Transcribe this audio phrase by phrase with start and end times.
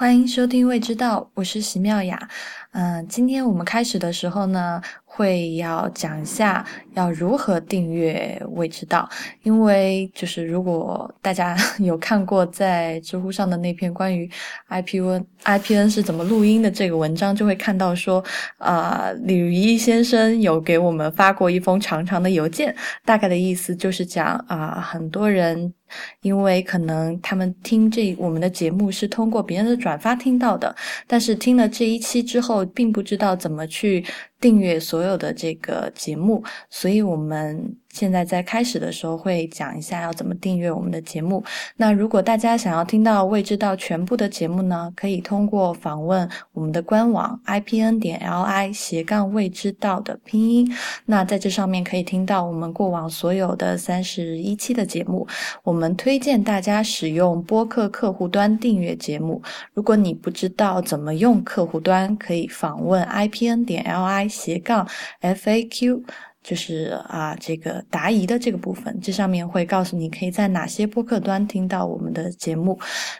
[0.00, 2.26] 欢迎收听《未知道》，我是席妙雅。
[2.72, 4.80] 嗯，今天我们开始的时候呢，
[5.12, 6.64] 会要讲一下
[6.94, 9.08] 要如何订阅《未知道》，
[9.42, 14.30] 因为就是如果大家 有看过在知乎上的那篇关于
[14.68, 18.22] IPN IPN 是怎么录音的这个文章，就会看到说，
[18.58, 22.74] 啊，李如一先生有给我们发过一封长长的邮件，
[23.04, 25.74] 大概的意思就是讲啊，很多人。
[26.22, 30.72] 因为可能他们听这我们的节目是通过别人的转发听到的，
[31.08, 34.04] 但是听了这一期之后，并不知道怎么去。
[34.40, 41.44] 订阅所有的这个节目，所以我们现在在开始的时候会讲一下要怎么订阅我们的节目。
[41.76, 50.72] 那如果大家想要听到未知道全部的节目呢，可以通过访问我们的官网 i p n 点 l i 斜杠未知道的拼音。
[51.06, 55.26] 那在这上面可以听到我们过往所有的三十一期的节目。
[55.62, 59.42] 我们推荐大家使用播客客户端订阅节目。
[59.74, 64.20] 如果你不知道怎么用客户端，可以访问 i p n 点 l i。
[64.30, 64.88] 斜杠
[65.20, 66.02] FAQ
[66.42, 72.78] 就是啊，这个答疑的这个部分，这上面会告诉你可以在哪些播客端听到我们的节目。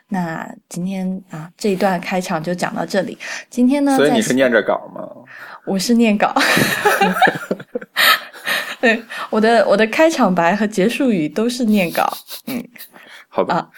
[0.09, 3.19] 那今天啊，这一段开场就讲到这里。
[3.51, 5.07] 今天呢，所以你是念着稿吗？
[5.67, 6.35] 我是念稿。
[8.81, 12.11] 对，我的我的开场白和结束语都是念稿。
[12.47, 12.65] 嗯，
[13.29, 13.69] 好吧。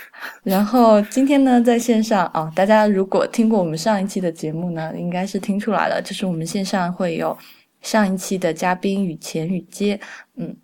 [0.44, 7.36] 然后今天呢，在线上啊，大家如果听过我们上一期的节目呢，应该是听出来了，就是我们线上会有
[7.82, 10.00] 上一期的嘉宾雨前雨接，
[10.36, 10.56] 嗯，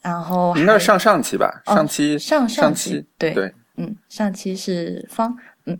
[0.00, 5.78] 然后应该是上上期吧，上期上上期对对，嗯，上期是方，嗯，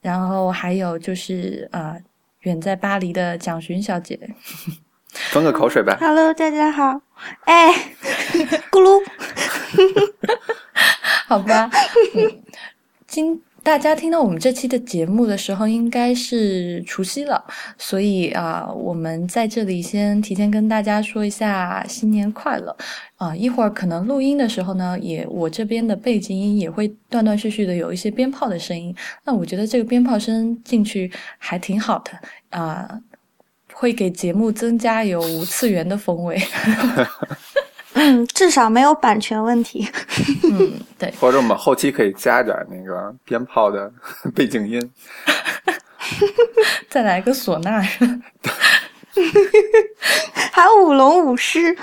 [0.00, 2.00] 然后还有就是呃，
[2.40, 4.18] 远在巴黎的蒋寻小姐，
[5.30, 5.96] 吞个口水呗。
[6.00, 7.00] Hello，大家好，
[7.44, 7.72] 哎，
[8.70, 9.04] 咕噜。
[11.28, 11.68] 好吧，
[13.06, 17.44] 今大家听到我们这期的节目的时候，应该是除夕了，
[17.76, 22.76] 所以啊，我们在这里先提前跟大家说一下新年快乐
[23.16, 23.34] 啊！
[23.34, 28.94] 一会儿可能录音的时候呢，也我这边的背景音也会断断续续的有一些鞭炮的声音，
[29.24, 32.12] 那我觉得这个鞭炮声进去还挺好的
[32.50, 32.88] 啊，
[33.72, 36.40] 会给节目增加有无次元的风味。
[37.96, 39.88] 嗯，至少没有版权问题。
[40.44, 41.12] 嗯，对。
[41.18, 43.90] 或者我们后期可以加点那个鞭炮的
[44.34, 44.90] 背景音，
[46.88, 47.82] 再来个唢呐。
[50.52, 51.76] 还有舞龙舞狮，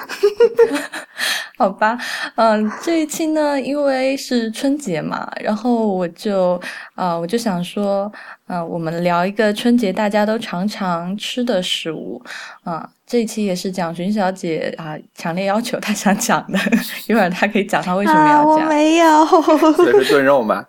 [1.58, 1.98] 好吧，
[2.36, 6.60] 嗯，这一期呢，因为是春节嘛，然后我就，
[6.96, 8.12] 啊，我就想说，
[8.48, 12.22] 嗯，我们聊一个春节大家都常常吃的食物，
[12.64, 16.58] 啊，这一期也是蒋寻小姐啊强烈要求她想讲的，
[17.08, 18.66] 一会儿她可以讲她为什么要讲。
[18.66, 19.06] 我没有，
[19.78, 20.66] 这是炖肉吗？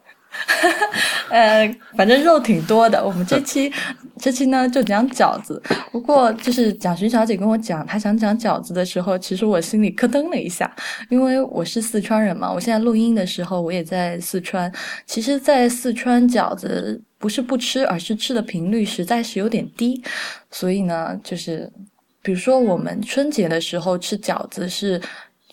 [1.31, 3.03] 呃，反正肉挺多的。
[3.03, 3.72] 我们这期
[4.21, 5.62] 这期呢就讲饺子。
[5.91, 10.71] 不过就是蒋寻小姐跟我讲，她想讲饺子的时候，其实我心里咯噔了一下，
[11.09, 12.53] 因为我是四川人嘛。
[12.53, 14.71] 我现在录音的时候，我也在四川。
[15.06, 20.03] 其实，在四川饺子不是不吃，而是吃的频率实在是有点低。
[20.50, 21.72] 所以呢，就是
[22.24, 25.00] 比如说我们春节的时候吃饺子是。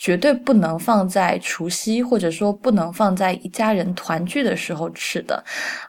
[0.03, 5.43] 绝对不能放在除夕，或者说不能放在一家人团聚的时候吃的，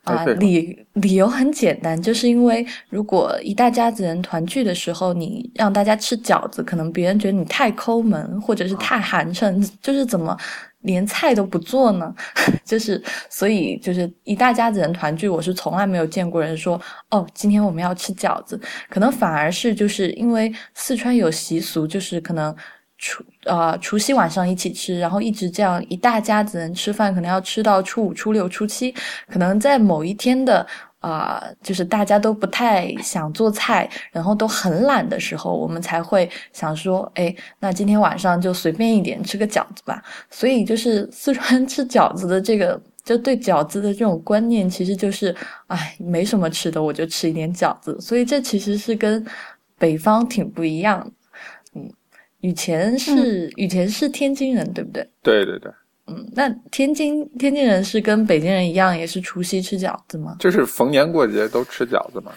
[0.04, 10.36] 啊，理理由很简单，就是因为如果一大家子人团聚的时候，你让大家吃饺子，可能别人觉得你太抠门，或者是太寒碜，就是怎么
[10.82, 12.14] 连菜都不做呢？
[12.64, 22.54] 就是所以就是一大家子人团聚，我是从来没有见过人说哦，今天我们要吃饺子，可能反而是就是因为四川有习俗，就是可能。
[23.04, 28.94] 除呃除夕晚上一起吃，然后一直这样一大家子人吃饭，可能要吃到初五、初六、初七，
[29.26, 30.64] 可能在某一天的
[31.02, 40.02] 啊，就是大家都不太想做菜，然后都很懒的时候，我们才会想说，哎，那今天晚上就随便一点吃个饺子吧。
[40.30, 45.34] 所以就是四川吃饺子的这个，就对饺子的这种观念，其实就是，
[45.66, 48.00] 哎，没什么吃的，我就吃一点饺子。
[48.00, 49.26] 所以这其实是跟
[49.78, 51.12] 北方挺不一样。
[51.74, 51.92] 嗯
[52.42, 55.08] 雨前是雨前是天津人，对不对？
[55.22, 55.70] 对对对。
[56.08, 60.36] 嗯，那天津天津人是跟北京人一样，也是除夕吃饺子吗？
[60.40, 62.32] 就是逢年过节都吃饺子嘛。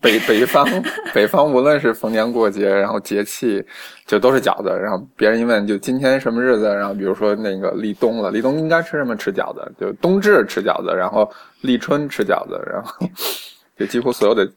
[0.00, 0.66] 北北方
[1.12, 3.62] 北方无论是逢年过节，然后节气
[4.06, 4.70] 就都是饺子。
[4.70, 6.64] 然后别人一问，就今天什么日子？
[6.74, 9.14] 然后比如说那个立冬了，立冬应该吃什么？
[9.14, 9.70] 吃饺子。
[9.78, 11.30] 就冬至吃饺子，然后
[11.60, 13.06] 立春吃饺子，然后
[13.76, 14.50] 就几乎所有的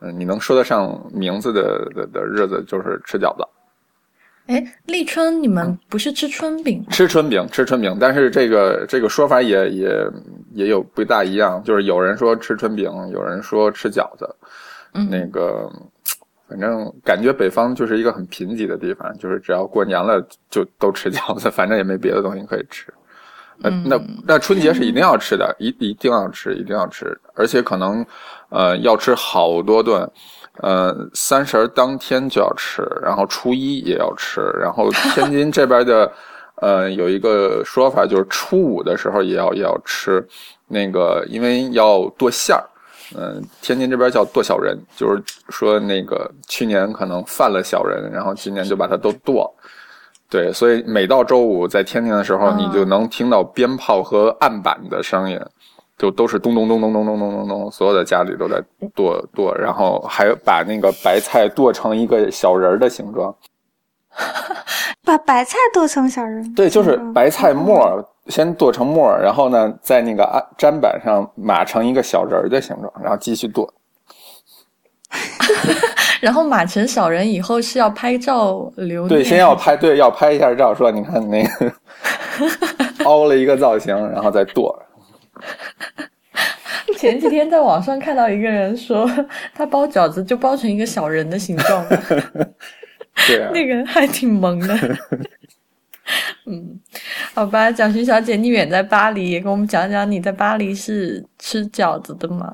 [0.00, 3.44] 嗯你能说得上名字的的的日子就是吃饺子。
[4.46, 6.86] 哎，立春你们不是吃春饼吗？
[6.90, 10.10] 吃春饼，吃春饼，但是这个这个说法也也
[10.52, 14.28] 也有不大一样，就是有人说吃春饼，有人说吃饺子，
[14.94, 15.70] 嗯那个
[16.48, 22.92] 反正感觉北方就是一个很贫瘠的地方，就是只要过年了就都吃饺子，反正也没别的东西可以吃。
[23.62, 28.04] 那嗯那那春节是一定要吃的，一一定要吃，一定要吃，而且可能
[28.48, 30.10] 呃要吃好多顿。
[30.58, 36.12] 呃，三十儿当天就要吃，然后初一也要吃，然后天津这边的，
[36.56, 40.22] 呃，有一个说法就是初五的时候也要也要吃，
[40.68, 42.68] 那个因为要剁馅儿，
[43.16, 49.50] 嗯、天津这边叫剁小人，就是说那个去年可能犯了小人，然后今年就把它都剁。
[50.32, 55.38] 对，所以每到周五在天津的时候，啊你就能听到鞭炮和案板的声音，
[55.98, 58.58] 就都是咚咚咚咚咚咚咚咚咚，所有的家里都在
[58.94, 63.34] 剁剁，然后还有把那个白菜剁成一个小人儿的形状。
[65.04, 66.54] 把白菜剁成小人。
[66.54, 73.70] 对，就是嗯白菜末儿先剁成末儿，然后呢，在那个案砧板上码成一个小人儿的形状，然后继续剁。
[76.22, 79.08] 然后马成小人以后是要拍照留。
[79.08, 81.72] 对，先要拍，对，要拍一下照，说你看那个
[83.04, 84.80] 凹了一个造型，然后再剁。
[86.96, 89.10] 前几天在网上看到一个人说，
[89.52, 91.84] 他包饺子就包成一个小人的形状，
[93.26, 94.78] 对啊，那个还挺萌的。
[96.46, 96.78] 嗯，
[97.34, 102.52] 好吧，蒋勋小姐，你远在巴黎，也跟我们讲讲你在巴黎是吃饺子的吗？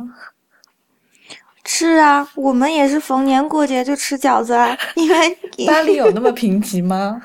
[1.70, 5.38] 吃啊，我们也是逢年过节就吃饺子啊，因为
[5.68, 7.20] 巴黎有那么贫瘠吗？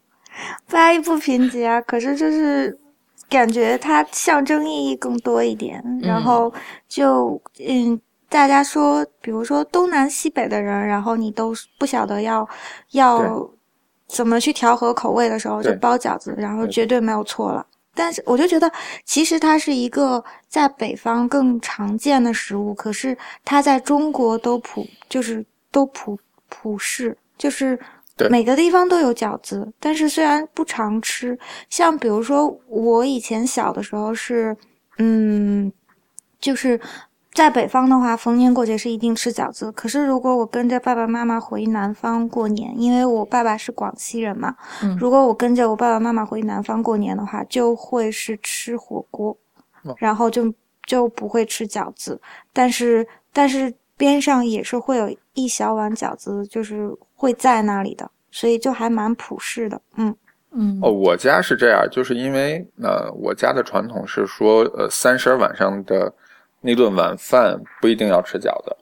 [0.70, 2.74] 巴黎不贫瘠啊，可是就是
[3.28, 6.50] 感觉它象征意义更多一点，然后
[6.88, 7.38] 就
[7.68, 8.00] 嗯，
[8.30, 12.48] 大家说，比如说东南西北的人，然后你都不晓得要
[12.92, 13.46] 要
[14.08, 17.66] 怎么去调和口味的时候，就包饺子，然后绝对没有错了。
[17.94, 18.70] 但是我就觉得，
[19.04, 26.18] 其实它是一个在北方更常见的食物，可是它在中国都普就是都普
[26.48, 27.78] 普世，就是
[28.30, 31.38] 每个地方都有饺子，但是虽然不常吃，
[31.70, 34.56] 像比如说我以前小的时候是，
[34.98, 35.72] 嗯，
[36.40, 36.80] 就是
[37.34, 39.72] 在北方的话，逢年过节是一定吃饺子。
[39.72, 44.54] 可是如果我跟着爸爸妈妈回南方过年，因为我爸爸是广西人嘛，
[44.84, 49.36] 嗯如果我跟着我爸爸妈妈回南方过年的话，就会是吃火锅，
[49.82, 50.54] 哦然后就
[50.86, 52.20] 就不会吃饺子。
[52.52, 59.80] 但是但是边上也是会有一小碗饺子，就是会在那里的，所以就还蛮普世的。
[59.96, 60.14] 嗯，
[60.52, 66.14] 嗯哦，我家是这样，就是因为呃，我家的传统是说，呃，三十儿晚上的
[66.66, 68.74] 那顿晚饭不一定要吃饺子，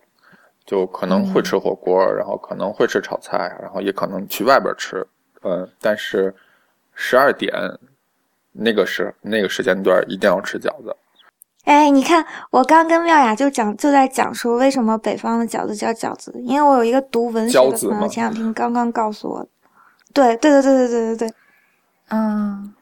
[0.65, 5.05] 就可能会吃火锅，然后可能会吃炒菜，然后也可能去外边吃，
[5.43, 6.33] 嗯，但是
[6.95, 7.53] 十二点
[8.53, 10.95] 那个时那个时间段一定要吃饺子。
[11.65, 18.07] 哎，你看，我刚跟妙雅就讲，就在讲说为什么北方的饺子叫饺子，因为我有一个读文学的朋友，饺子吗？
[18.07, 19.47] 前两天刚刚告诉我，
[20.13, 21.35] 对对对对对对对对，
[22.11, 22.75] 嗯，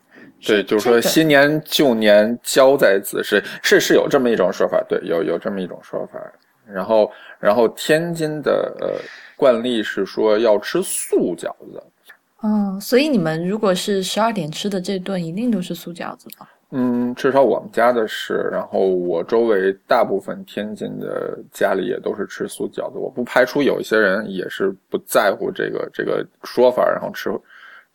[0.47, 6.21] 对，就是说新年旧年交在子时，是是有这么一种说法，对，有有这么一种说法。
[6.73, 7.11] 然后，
[7.41, 8.93] 然后天津的呃
[9.37, 11.83] 惯例是说要吃素饺子，
[12.45, 16.49] 嗯，所以你们如果是十二点吃的这顿，一定都是素饺子吧？
[16.71, 27.29] 嗯，至少我们家的是，然后我周围大部分天津的家里也都是吃素饺子，我不排除有一些人也是不在乎这个这个说法，然后吃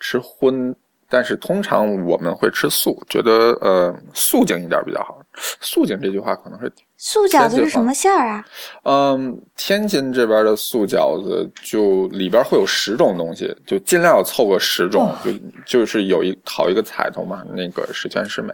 [0.01, 0.75] 吃荤，
[1.07, 5.21] 但是通常我们会吃素，觉得呃素净一点比较好。
[5.59, 8.45] 素净这句话可能是素饺子是什么馅儿啊？
[8.83, 15.31] 嗯，天津这边的素饺子就里边会有十种东西，就尽量要凑个十种，哦就
[15.65, 18.53] 就是有一讨一个彩头嘛，那个十全十美。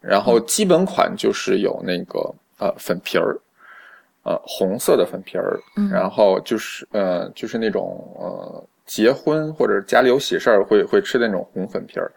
[0.00, 3.38] 然后基本款就是有那个呃粉皮儿，
[4.22, 12.10] 呃红色的粉皮儿，嗯然后就是呃就是那种呃结婚或者家里有喜事儿会会吃的那种红粉皮儿，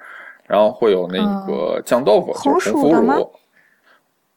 [0.46, 3.32] 然后会有那个酱豆腐，红就是红腐乳。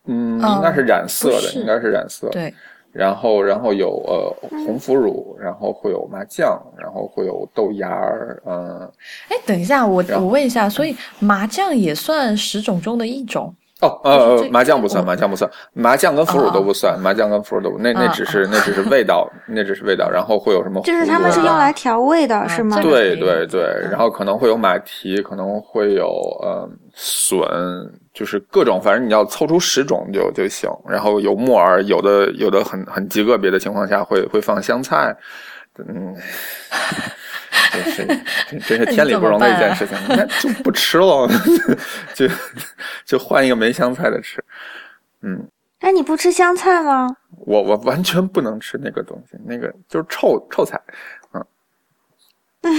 [0.07, 2.29] 嗯，哦应该是染色的，应该是染色。
[2.31, 2.53] 对，
[2.91, 8.91] 然后然后有呃红腐乳，然后会有麻酱，然后会有豆芽儿，嗯、
[9.29, 13.55] 哎，等一下，我我问一下，所以麻酱也算十种中的一种？
[13.81, 20.81] 哦就是呃麻酱不算，哦麻酱不算，麻酱跟腐乳哦都不算，麻酱跟腐乳都不那那啊只是那只是味道， 那只是味道，然后会有什么？
[20.83, 22.83] 就是他们是用来调味的，是吗这？
[22.83, 23.61] 个对对对，
[23.91, 26.07] 然后可能会有马蹄，可能会有
[26.43, 27.39] 呃笋，
[28.13, 30.69] 就是各种，反正你要凑出十种就就行。
[30.89, 35.17] 然后有木耳，有的有的很很极个别的情况下会会放香菜，
[35.79, 36.21] 嗯，真
[37.51, 41.29] 是真真是天理不容的一件事情，那就不吃了，
[42.15, 42.27] 就
[43.05, 44.43] 就换一个没香菜的吃。
[45.23, 45.47] 嗯，
[45.81, 47.17] 哎，你不吃香菜吗？
[47.47, 50.81] 我我完全不能吃那个东西，那个就是臭臭菜。
[51.33, 51.45] 嗯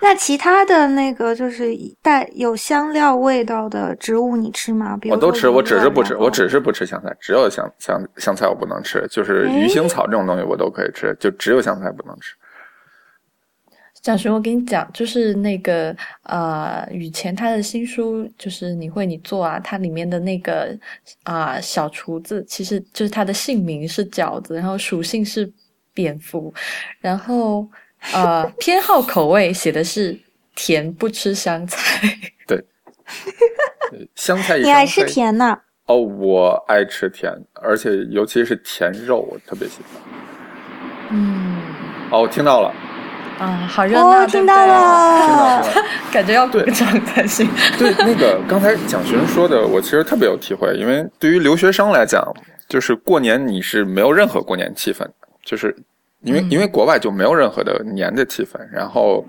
[0.00, 4.98] 那其他的那个就是带有香料味道的植物，你吃吗？
[5.10, 12.34] 我都吃，我只是不吃，我只是不吃香菜，只有香香香菜我不能吃，就是鱼腥草这种东西我都可以吃，就只有香菜不能吃。
[14.04, 20.78] 蒋勋，我跟你讲，就是那个呃，雨前他的新书就是你会你做啊，它里面的那个
[21.22, 25.50] 啊小厨子，其实就是他的姓名是饺子，然后属性是
[25.94, 26.52] 蝙蝠，
[27.00, 27.66] 然后。
[28.12, 30.14] 呃，偏好口味写的是
[30.54, 32.06] 甜，不吃香菜。
[32.46, 32.62] 对，
[34.14, 35.58] 香菜你爱吃甜呢？
[35.86, 40.02] 哦，我爱吃甜，而且尤其是甜肉，我特别喜欢。
[41.12, 41.56] 嗯。
[42.10, 42.70] 哦，我听到了。
[43.38, 44.26] 啊，好热闹！
[44.26, 45.66] 听到了，
[46.12, 47.48] 感觉要鼓掌才行。
[47.78, 52.22] 对，那个刚才蒋勋说的，我其实特别有体会，因为对于留学生来讲，
[52.68, 55.06] 就是过年你是没有任何过年气氛，
[55.44, 55.74] 就是。
[56.26, 59.22] 因为因为国外就没有任何的年的气氛，然后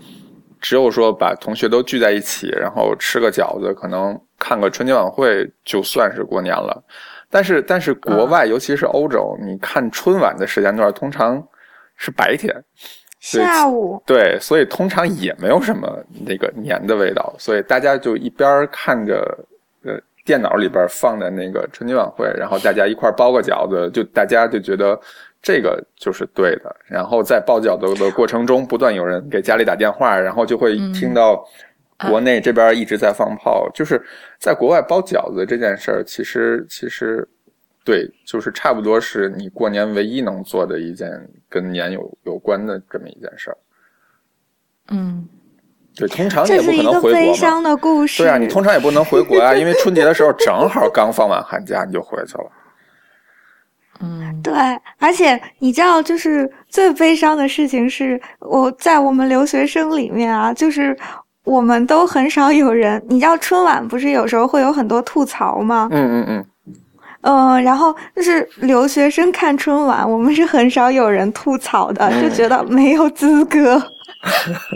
[0.61, 6.81] 只有说把同学都聚在一起，然后吃个饺子，可能看个春节晚会，就算是过年了。
[7.29, 11.45] 但是但是国外，尤其是欧洲，你看春晚的时间段通常
[11.97, 12.55] 是白天，
[13.25, 19.37] 下午对，所以通常也没有什么那个年的味道，所以大家就一边看着
[19.83, 24.99] 呃电脑里边放的那个春节晚会，然后大家一块包个饺子，就大家就觉得。
[25.41, 31.47] 这个就是对的，然后在包饺子的过程中，不断有人给家里打电话，然后就会听到
[32.09, 33.69] 国内这边一直在放炮。
[33.71, 34.03] 就是
[34.39, 37.27] 在国外包饺子这件事儿，其实其实
[37.83, 41.11] 对，就是差不多是你过年唯一能做的一件
[41.49, 43.57] 跟年有有关的这么一件事儿。
[44.89, 45.27] 嗯，
[45.95, 48.23] 对，通常也不可能回国悲伤的故事。
[48.23, 52.51] 对啊，你通常也不能回国啊，因为春节的时候正好刚放完寒假，你就回去了。
[54.01, 54.53] 嗯，对，
[54.99, 60.95] 而且你知道，就是最悲伤的事情是，我在我们留学生里面啊，就是
[61.45, 63.01] 我们都很少有人。
[63.07, 65.87] 你知道春晚不是有时候会有很多吐槽吗？
[65.91, 66.45] 嗯嗯嗯。
[67.25, 73.81] 嗯，然后就是留学生看春晚，我们是很少有人吐槽的，就觉得没有资格。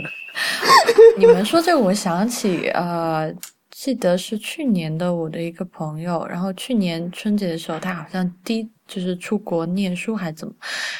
[1.16, 3.32] 你们说这个，我想起呃。
[3.82, 10.52] 记得是去年的我的一个朋友，然后去年春节的时候，他好像第就是出国念书还怎么，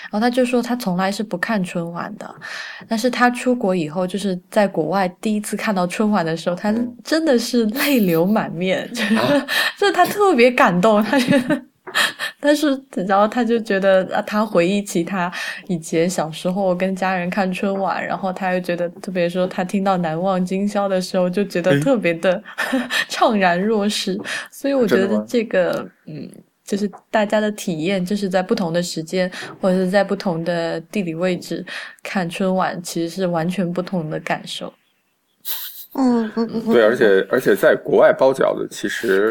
[0.05, 2.35] 然后他就说他从来是不看春晚的，
[2.89, 9.15] 但是他出国以后，就是在国外第一次看到春晚的时候，他真的是泪流满面，就 是
[9.77, 11.63] 就是他特别感动，他觉得。
[12.43, 12.69] 但是，
[13.07, 15.31] 然后他就觉得啊，他回忆起他
[15.69, 22.43] 以前小时候跟家人看春晚，然后他又觉得，特别说他听到《难忘今宵》的时候，就觉得特别的
[23.11, 24.19] 怅然若失。
[24.51, 26.27] 所以我觉得这个，嗯，
[26.65, 29.31] 就是大家的体验，就是在不同的时间
[29.61, 31.65] 或者是在不同的地理位置
[32.03, 34.73] 看春晚，其实是完全不同的感受。
[35.93, 39.31] 嗯嗯嗯，对，而且而且在国外包饺子，其实。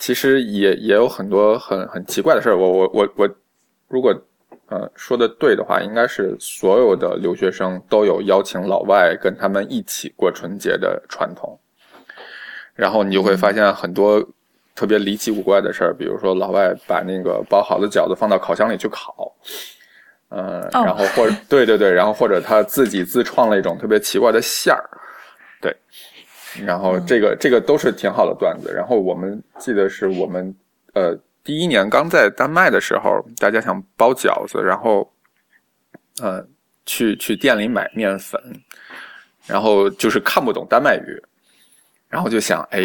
[0.00, 2.56] 其实也也有很多很很奇怪的事儿。
[2.56, 3.28] 我我我我，
[3.86, 4.10] 如果
[4.68, 11.60] 呃说的对的话，应该是所有的留学生都有邀请老外跟他们一起过春节的传统。
[12.74, 14.26] 然后你就会发现很多
[14.74, 19.30] 特别离奇古怪的事儿，比如说老外把那个包好的饺子放到烤箱里去烤，
[20.30, 24.88] 嗯，然后或者对对对，然后或者他自己自创了一种特别奇怪的馅儿，
[25.60, 25.76] 对。
[26.64, 28.72] 然后这个这个都是挺好的段子。
[28.72, 30.54] 然后我们记得是我们
[30.94, 35.10] 呃第一年刚在丹麦的时候，大家想包饺子，然后
[36.22, 36.44] 呃
[36.86, 38.40] 去去店里买面粉，
[39.46, 41.22] 然后就是看不懂丹麦语，
[42.08, 42.82] 然后就想哎，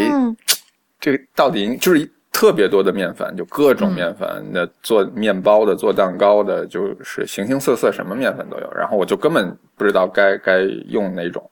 [1.00, 8.72] 这个到底就是特别多的面粉，就各种面粉，那做面包的、做蛋糕的，就是形形色色，什么面粉都有。
[8.74, 11.50] 然后我就根本不知道该该用哪种。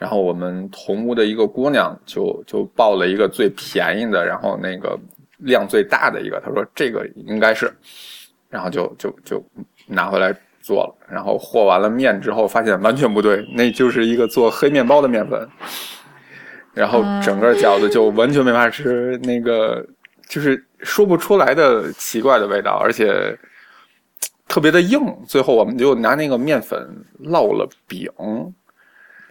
[0.00, 4.98] 然后我们同屋的一个姑娘就就报了一个最便宜的，然后那个
[5.36, 7.70] 量最大的一个，她说这个应该是，
[8.48, 9.44] 然后就就就
[9.86, 15.46] 拿回来做了，然后和完了面之后发现完全不对，那就是一个做黑面包的面粉，
[16.72, 19.86] 然后整个饺子就完全没法吃，那个
[20.30, 23.38] 就是说不出来的奇怪的味道，而且
[24.48, 26.88] 特别的硬，最后我们就拿那个面粉
[27.22, 28.10] 烙了饼。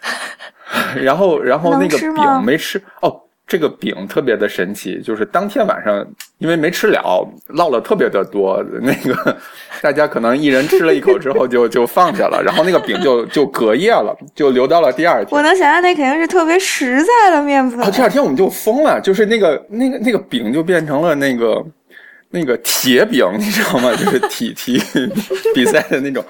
[1.02, 3.16] 然后，然后那个饼没吃哦，
[3.48, 6.06] 这个饼特别的神奇，就是当天晚上
[6.38, 9.36] 因为没吃了，落了特别的多，那个
[9.82, 15.30] 大家可能一人吃了一口之后就就放下了，然后那个饼就就隔夜了，就留到了第二天。
[15.32, 17.82] 我能想象那肯定是特别实在的面粉。
[17.82, 21.66] 啊，第二天我们就疯了，就是那个那个那个饼就变成了那个
[22.30, 23.92] 那个铁饼，你知道吗？
[23.96, 24.80] 就是 体体
[25.56, 26.24] 比赛的那种。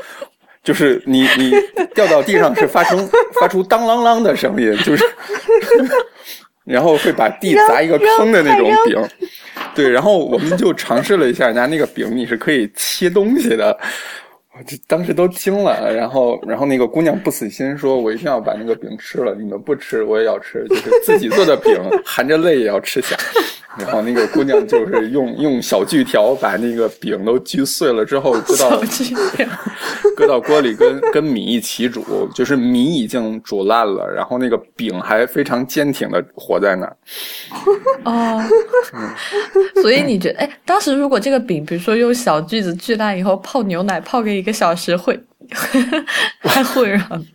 [0.70, 1.52] 就是你你
[1.96, 2.96] 掉到地上是发出
[3.42, 5.04] 发出当啷啷的声音，就是，
[6.64, 8.96] 然后会把地砸一个坑的那种饼，
[9.74, 13.76] 对，然后我们就尝试了一下，拿那个饼你是可以切东西的，
[14.56, 23.18] 我就当时都惊了，然后然后那个姑娘不死心，说我一定要把那个饼吃了，你们不吃我也要吃，就是自己做的饼，含着泪也要吃下。
[23.78, 28.82] 然后那个姑娘就是用用小锯条把那个饼都锯碎了之后，搁到
[30.16, 36.98] 搁到锅里跟跟米一起煮，就是米已经煮烂了，然后那个饼还非常坚挺的活在那儿。
[38.06, 38.44] 哦，
[39.82, 45.20] 所以你觉得，哎，当时如果这个饼，比如说用小锯子锯烂以后泡牛奶泡个一个小时， 会
[46.42, 47.26] 太会软。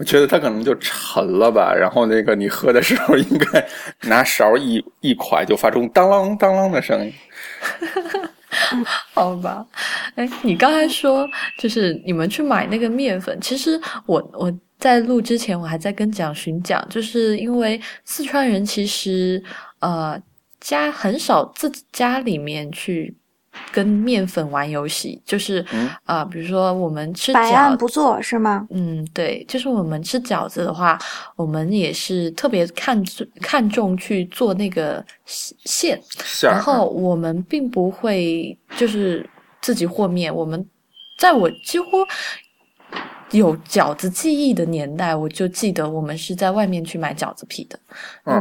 [0.00, 3.68] 我觉得它可能就沉了吧， 然后那个你喝的时候应该
[4.08, 7.12] 拿勺一一蒯，就发出当啷当啷的声音。
[9.12, 9.66] 好吧，
[10.14, 11.28] 哎，你刚才说
[11.58, 19.42] 就是你们去买那个面粉，其实我我在录之前我还在跟蒋勋讲，就是因为四川人其实
[19.80, 20.18] 呃
[20.60, 23.14] 家很少自己家里面去。
[23.72, 25.64] 跟面粉玩游戏，就是
[26.04, 28.66] 啊，比如说我们吃百案不做是吗？
[28.70, 30.98] 嗯，对，就是我们吃饺子的话，
[31.36, 33.02] 我们也是特别看
[33.40, 36.00] 看重去做那个馅，
[36.42, 39.28] 然后我们并不会就是
[39.60, 40.64] 自己和面，我们
[41.18, 41.86] 在我几乎。
[43.32, 47.78] 有饺子记忆的年代，我就记得我们是在外面去买饺子皮的。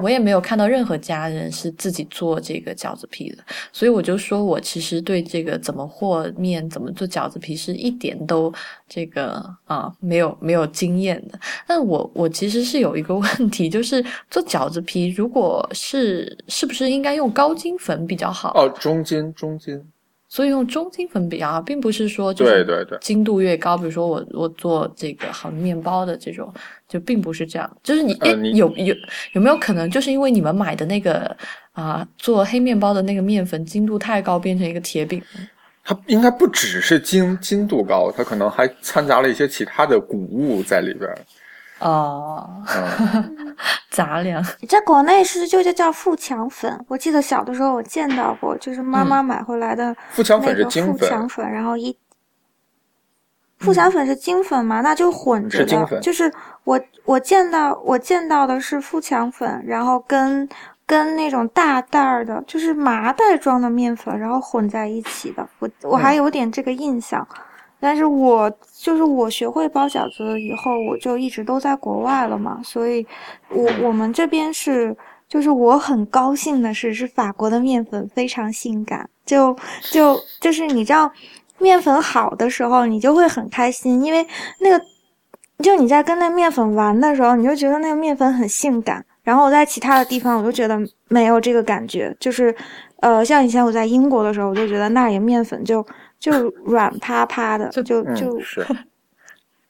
[0.02, 8.54] 我也没有看到任何家人是自己做这个饺子皮的，所以我就说我其实对这个怎么和面、怎么做饺子皮是一点都
[8.88, 11.40] 这个啊没有没有经验的。
[11.68, 18.54] 但我我其实是有一个问题，就是做饺子皮，如果是是不是应该用高筋粉比较好？
[18.56, 19.82] 哦，中筋中筋。
[20.30, 26.54] 所以用中筋粉比较好，并不是说就是对对对精度越高，比如说我我做这个好面包的这种，
[26.88, 27.78] 就并不是这样。
[27.82, 28.16] 就是你
[28.56, 28.96] 有有
[29.34, 31.36] 有没有可能，就是因为你们买的那个
[31.72, 35.20] 啊做黑面包的那个面粉精度太高，变成一个铁饼？
[35.84, 41.10] 它应该不只是精精度高，它可能还掺杂了一些其他的谷物在里边。
[41.80, 42.50] 哦，
[43.90, 44.44] 杂粮。
[44.68, 51.98] 在国内是就叫叫富强粉，我记得小的时候我见到过，就是妈妈买回来的富强粉是精粉，然后一
[53.60, 56.32] 富强粉是精粉嘛，那就混着的，就是
[56.64, 60.48] 我我见到我见到的是富强粉，然后跟
[60.86, 67.28] 跟那种大袋儿的，就是麻袋装的面粉，然后混在一起的，我我还有点这个印象。
[67.82, 73.06] 但是我就是我学会包饺子以后，我就一直都在国外了嘛，所以，
[73.50, 74.96] 我我们这边是，
[75.30, 79.56] 就是我很高兴的是，是法国的面粉非常性感，就
[79.92, 81.10] 就就是你知道，
[81.58, 84.28] 面粉好的时候，你就会很开心，因为
[84.60, 84.86] 那个，
[85.64, 92.54] 就你在跟那面粉玩的时候，你就觉得那个面粉很性感，然后我在其他的地方，我就觉得没有这个感觉，就是，
[93.00, 95.86] 呃，像以前我在英国的时候，我就觉得那里面粉就。
[96.20, 98.40] 就软趴趴的，就 就就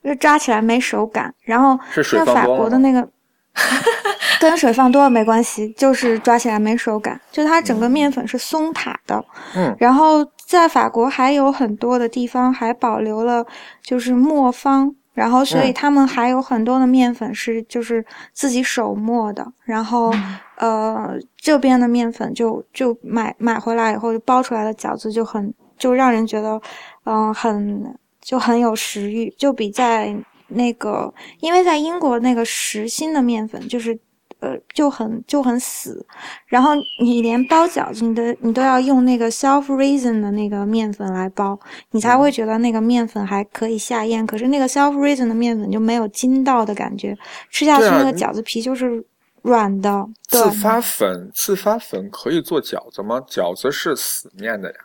[0.04, 1.34] 就抓起来没手感。
[1.42, 1.80] 然后
[2.14, 3.08] 那法国的那个，
[4.40, 7.20] 跟水放多了没关系，就是抓起来没手感。
[7.32, 9.24] 就它整个面粉是松塔的。
[9.56, 9.76] 嗯。
[9.78, 13.46] 然后在法国还有很多的地方还保留了
[13.84, 19.46] 就是磨坊，然后所以他们还有很多的面粉是就是自己手磨的。
[19.66, 20.12] 然后
[20.56, 25.54] 呃，这边的面粉就就买买回来以后就包出来的饺子就很。
[25.80, 26.62] 就让人觉得，
[27.06, 30.16] 嗯，很就很有食欲，就比在
[30.50, 33.98] 那个，因为在英国那个实心的面粉就是，
[34.40, 36.06] 呃，就很就很死，
[36.48, 41.60] 然后你连包饺子，你的你都要用那个 self raisin 的那个面粉来包，
[41.92, 44.26] 你才会觉得那个面粉还可以下咽。
[44.26, 47.18] 可是那个 self raisin 的面粉就没有筋道的感觉，
[47.50, 49.04] 吃下去那个饺子皮就是
[49.42, 50.08] 软的。
[50.28, 53.20] 自发粉，自发粉可以做饺子吗？
[53.28, 54.80] 饺子是死面的呀。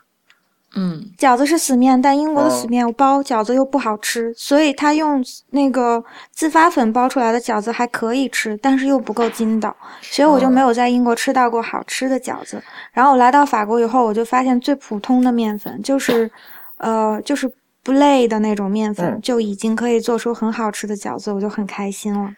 [0.77, 12.61] 嗯，饺子是死面，但英国的死面我包饺子又不好吃，所以他用那个自发粉包出来的饺子还可以吃，但是又不够筋道，所以我就没有在英国吃到过好吃的饺子。
[12.91, 16.29] 然后我来到法国以后，我就发现最普通的面粉就是，
[16.75, 17.49] 呃，就是
[17.81, 22.29] 不累的那种面粉，就已经可以做出很好吃的饺子，我就很开心了。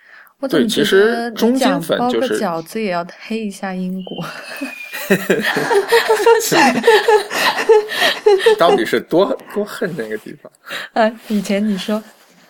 [0.47, 4.23] 对其我怎么觉实得中筋你讲包个粉就是饺子也要黑一下英国？
[8.59, 10.51] 到底是多多恨那个地方？
[10.93, 12.01] 呃，以前你说，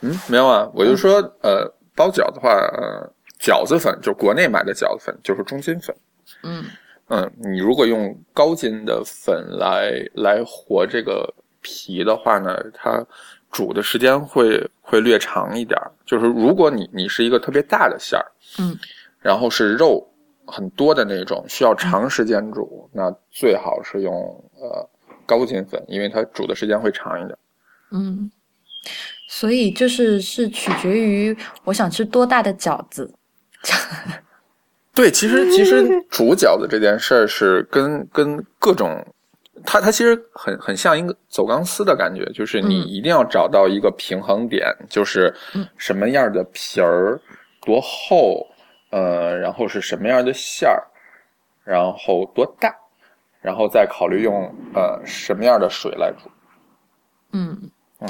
[0.02, 5.96] 嗯，没有啊，我就说，呃，包饺子的话，呃，饺子粉就国内买的饺子粉就是中筋粉。
[6.44, 6.66] 嗯
[7.10, 13.06] 嗯，你如果用高筋的粉来来和这个皮的话呢，它
[13.52, 15.92] 煮的时间会会略长一点儿。
[16.06, 18.26] 就是如果你你是一个特别大的馅儿，
[18.60, 18.78] 嗯，
[19.20, 20.08] 然后是肉
[20.46, 24.14] 很多的那种，需要长时间煮，那最好是用
[24.56, 24.90] 呃
[25.26, 27.38] 高筋粉，因为它煮的时间会长一点。
[27.92, 28.32] 嗯，
[29.28, 33.14] 所以就是是取决于我想吃多大的饺子。
[34.94, 39.06] 对，其实其实煮饺子这件事儿是跟跟各种，
[39.66, 47.20] 它它其实很很像一个走钢丝的感觉，就是你嗯一定要找到一个平衡点，就是嗯什么样的皮儿
[47.62, 48.48] 多厚，
[48.92, 50.84] 呃，然后是什么样的馅儿，
[51.64, 52.74] 然后多大，
[53.42, 56.30] 然后再考虑用呃什么样的水来煮。
[57.34, 58.10] 嗯嗯，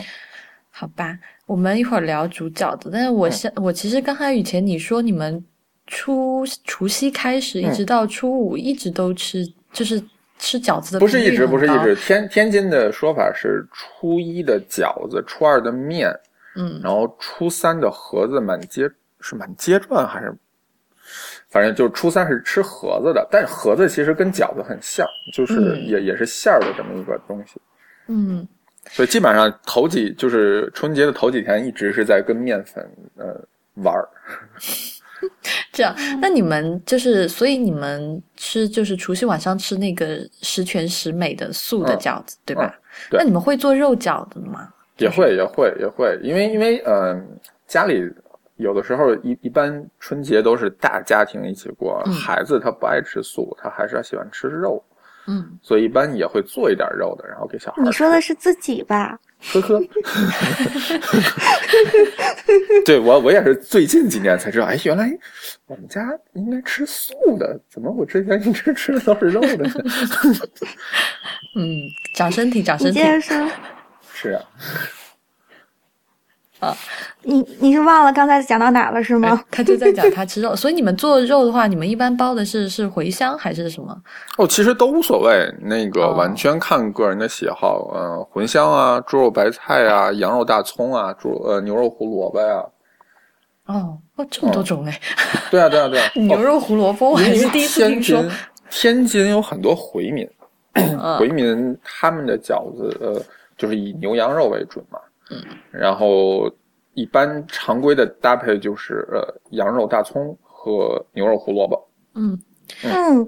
[0.70, 2.90] 好吧，我们一会儿聊煮饺子。
[2.92, 5.44] 但是嗯我现、我其实刚才以前你说你们
[5.88, 10.02] 初除夕开始一嗯直到初五一直都吃，就是
[10.38, 11.96] 吃饺子的不是一直，不是一直。
[11.96, 16.14] 天天津的说法是初一的饺子，初二的面，
[16.56, 20.34] 嗯然后初三的盒子满街是满街转还是，
[21.50, 27.60] 反正就是初三是吃盒子的，但是盒子其实跟饺子很像，就是嗯也、也是馅儿的这么一个东西。
[28.08, 28.48] 嗯
[28.90, 33.36] 所以基本上头几就是春节的头几天一直是在跟面粉呃
[33.84, 34.08] 玩儿。
[35.74, 42.74] 这样，那你们就是，所以你们吃就是除夕晚上吃那个十全十美的素的嗯饺子，对吧？
[43.10, 44.74] 对那你们会做肉饺子吗？
[44.98, 47.24] 也会也会也会，因为因为嗯、呃
[47.68, 48.02] 家里
[48.56, 54.84] 有的时候一一般春节都是大家庭一起过，嗯孩子他不爱吃素，他还是喜欢吃肉，
[55.28, 57.84] 嗯，所以一般也会做一点肉的，然后给小孩。
[57.84, 59.20] 你说的是自己吧？
[59.40, 59.80] 呵呵，
[62.86, 65.10] 对我我也是最近几年才知道，哎，原来
[65.68, 66.02] 我们家
[66.34, 69.72] 应该吃素的，怎么我之前一直吃的都是肉的呢？
[71.56, 71.82] 嗯，
[72.16, 73.12] 长身体，长身体你接。
[73.14, 73.50] 着说，
[74.14, 74.42] 是啊，
[77.24, 79.46] 你你是忘了刚才讲到哪了是吗哎？
[79.52, 83.96] 他就在讲他吃肉，所以你们做肉的话，你们一般包的是是茴香还是什么？
[84.38, 92.64] 哦，其实都无所谓，那个哦完全看个人的喜好，嗯、茴香啊，猪肉白菜啊，羊肉大葱啊，猪呃牛肉胡萝卜呀、
[93.66, 95.00] 哦，哦，这么多种哎！
[95.52, 98.24] 对啊，对啊，对啊， 牛肉胡萝卜，我还是第一次听说。
[98.70, 100.30] 天津有很多回民，
[100.74, 103.22] 嗯 回民他们的饺子呃
[103.58, 105.00] 就是以牛羊肉为准嘛，
[105.32, 106.52] 嗯，然后
[106.94, 111.90] 一般常规的搭配就是呃羊肉大葱和牛肉胡萝卜。
[112.16, 112.40] 嗯，
[112.84, 113.28] 嗯，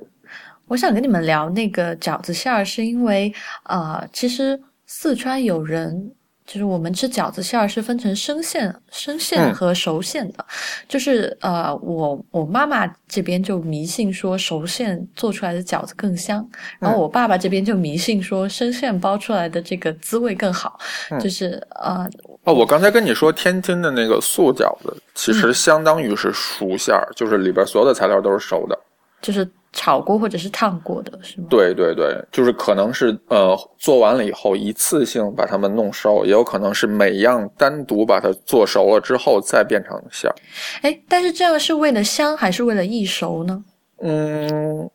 [0.67, 3.33] 我想跟你们聊那个饺子馅儿，是因为
[3.65, 6.15] 呃，其实四川有人。
[6.51, 9.53] 就是我们吃饺子馅儿是分成生馅、生馅嗯。
[9.53, 10.43] 和熟馅的，
[10.87, 16.43] 就是呃，我我妈妈这边就迷信说熟馅做出来的饺子更香，
[16.79, 17.01] 然后嗯。
[17.01, 20.79] 我爸爸这边就迷信说生馅包出来的这个滋味更好，
[21.11, 21.19] 嗯。
[21.19, 22.09] 就是呃，
[22.45, 25.33] 哦，我刚才跟你说天津的那个素饺子，其嗯。
[25.35, 28.75] 实相当于是熟馅儿，就是里边所有的材料都是熟的。
[29.21, 31.47] 就是炒过或者是烫过的，是吗？
[31.49, 40.35] 对对对，就是可能是呃做完了以后一次性把它们弄熟，也有可能是每样单独把它做熟了之后再变成馅儿。
[40.81, 43.63] 哎，但是这样是为了香还是为了易熟呢？
[44.01, 44.89] 嗯，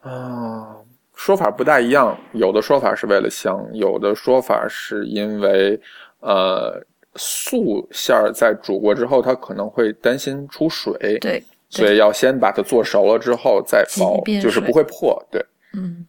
[0.00, 0.76] 啊、
[1.14, 5.80] 说法不大一样，有的说法是为了香，有的说法是因为
[6.20, 11.42] 呃素馅儿在煮过之后，它可能会担心出水，对，
[11.72, 15.20] 所以要先把它做熟了之后再挤包就是不会破。
[15.30, 16.06] 对，嗯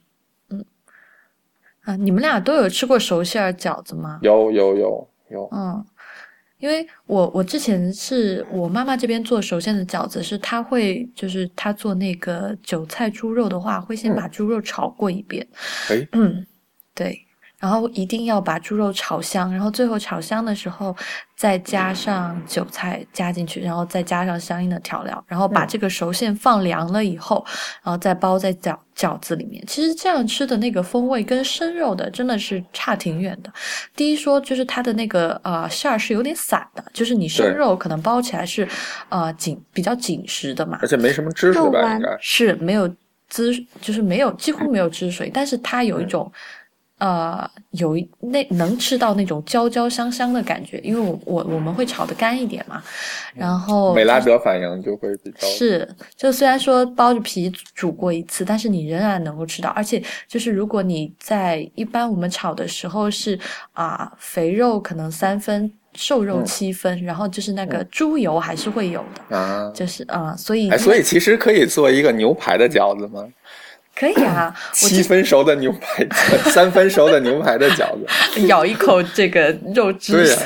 [0.50, 0.64] 嗯。
[1.84, 4.20] 啊，你们俩都有吃过熟馅儿饺子吗？
[4.22, 5.86] 有有有有，嗯，
[6.60, 15.48] 因为我我之前是我妈妈这边做熟馅的饺子，是她会就是她做那个韭菜猪肉的话，会先嗯把猪肉炒过一遍，
[15.90, 16.46] 哎，嗯，
[16.94, 17.26] 对，
[17.64, 20.94] 然后一定要把猪肉炒香，然后最后炒香的时候
[21.34, 27.42] 再加上韭菜加进去，然后再加上相应的调料，然后把嗯这个熟馅放凉了以后，
[27.82, 29.64] 然后再包在饺饺子里面。
[29.66, 33.50] 其实这样吃的那个风味跟生肉的真的是差挺远的。
[33.96, 38.68] 第一说就是它的那个呃馅儿是有点散的，就是你生肉可能包起来是
[39.08, 41.70] 呃紧比较紧实的嘛而，且没什么汁水吧？
[41.70, 42.94] 肉丸应该是没有
[43.30, 46.30] 汁，就是没有几乎没有汁水，但是它有一种、
[47.04, 52.82] 呃有那能吃到那种焦焦香香的感觉，因为我我我们会炒的干一点嘛，
[53.36, 55.86] 然后美拉德反应就会比较是，
[56.16, 63.38] 就虽然说包着皮煮过一次，但是你仍然能够吃到，而且就是如果你在一般我们炒的时候是
[63.74, 69.70] 啊、肥肉可能三分，瘦肉嗯七分，然后就是那个猪油还是会有的，啊。
[69.76, 73.28] 就是啊、所以哎，所以其实可以做一个牛排的饺子吗？
[73.96, 76.08] 可以啊，七分熟的牛排，
[76.50, 78.08] 三分熟的牛排的饺子。
[78.48, 80.14] 咬一口这个肉汁。
[80.14, 80.38] 对呀、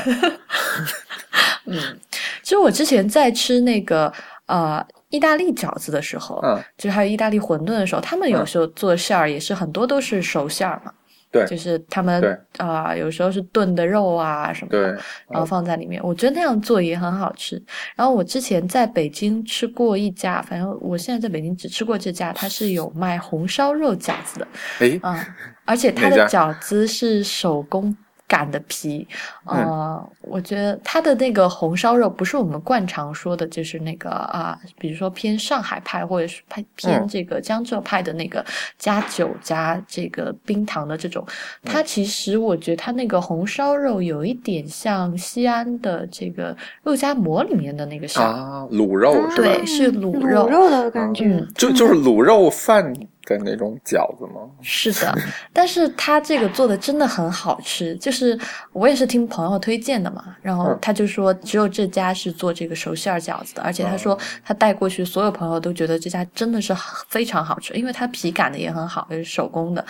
[2.44, 4.12] 其实我之前在吃那个
[4.48, 10.92] 呃意大利饺子的时候，嗯，就是还有意大利馄饨的时候，他们有嗯时候做馅儿也是很多都是熟馅儿嘛。
[11.32, 17.62] 对就是他们对啊、有时候是炖的肉啊什么对的，，然后放在里面，我觉得那样做也很好吃。
[17.96, 24.48] 然后我之前在北京吃过一家，反正我现在在北京只吃过这家，它是有卖红烧肉饺子的，
[24.80, 25.26] 哎，嗯，
[25.66, 27.96] 而且它的饺子是手工
[28.28, 29.08] 擀的皮，
[29.46, 38.44] 嗯呃，我觉得它的那个红烧肉不是我们惯常说的，就是那个啊、比如说偏上海派或者是偏偏嗯这个江浙派的那个
[38.78, 49.48] 加酒加这个冰糖的这种，嗯它其实我觉得它那个红烧肉有一点像西安的这个肉夹馍里面的那个啥，啊，卤肉是吧？
[49.48, 51.26] 对是卤肉卤肉的感觉。
[51.26, 52.94] 嗯，就就是卤肉饭
[53.36, 54.48] 的那种饺子吗？
[54.62, 55.18] 是的，
[55.52, 58.40] 但是他这个做的真的很好吃，就是
[58.72, 66.74] 我也是听朋友推荐的嘛，然后嗯他就说只有这家是做这个熟馅儿饺子的，而且他哦说他带过去，所有朋友都觉得这家真的是
[67.10, 69.84] 非常好吃，因为它皮擀的也很好，也是手工的。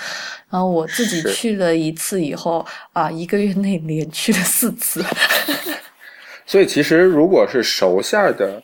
[0.49, 5.03] 然后我自己去了一次以后啊、一个月内连去了四次。
[6.45, 8.63] 所以其实如果是熟馅儿的，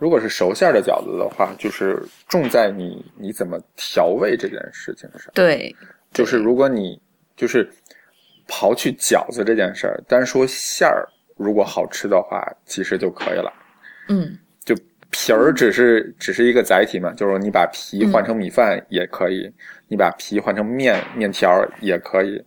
[0.00, 5.30] 如果是熟馅儿的饺子的话，就是重在你你怎么调味这件事情上。
[5.34, 5.76] 对，
[6.10, 6.98] 就是如果你
[7.36, 7.70] 就是
[8.48, 13.52] 刨去饺子这件事儿，单说馅儿，如果好吃的话，其实就可以了。
[14.08, 14.74] 嗯，就
[15.10, 19.52] 皮儿只是只是一个载体嘛，就是你把皮换成米饭也可以，
[19.86, 22.42] 你把皮换成面面条也可以。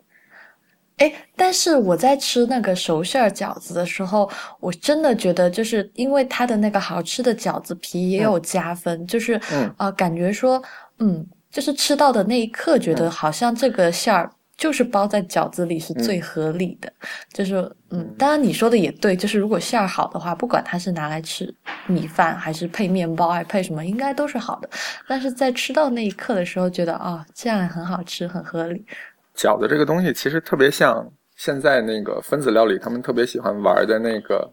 [0.97, 4.29] 哎，但是我在吃那个熟馅儿饺子的时候，
[4.59, 10.61] 我真的觉得，就是因为它的那个好吃的饺子皮也有加分，就是啊呃，感觉说，
[10.99, 16.93] 嗯，就是吃到的那一刻，觉嗯得好像这个馅儿就是包在饺子里是最合理的。
[17.33, 21.53] 就是嗯，当然你说的也对，就是如果馅儿好的话，不管它是拿来吃
[21.87, 24.69] 米饭还是配面包，还配什么，应该都是好的。
[25.07, 28.85] 但是在吃到那一刻的时候，觉得啊、这样很好吃，很合理。
[29.35, 34.49] 饺子这个东西其实特别像现在那个分子料理，他们特别喜欢玩的那个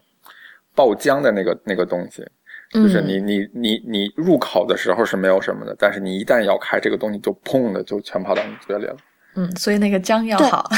[0.75, 2.25] 爆浆的那个那个东西，
[2.71, 8.95] 就是嗯你你你你入口的时候是没有什么的，但是你一旦咬开这个东西，就砰的就全跑到你嘴里了。
[9.35, 10.69] 嗯，所以那个浆要对好。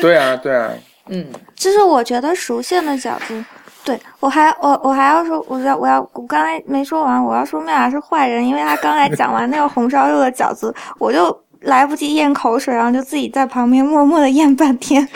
[0.00, 0.72] 对啊，对啊，
[1.08, 1.26] 嗯。
[1.54, 3.44] 就是我觉得熟馅的饺子，
[3.84, 15.06] 对我还我我还要说，我要我要我刚才没说完，我要说妙雅是坏人，因为他刚才讲完那个红烧肉的饺子，我就来不及咽口水，然后就自己在旁边默默的咽半天，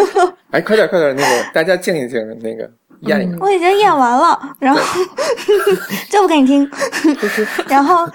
[0.50, 3.38] 哎，快点快点，那个大家静一静，那个咽一个。
[3.44, 4.80] 我已经咽完了，然后
[6.10, 6.70] 这不给你听，
[7.68, 8.08] 然后。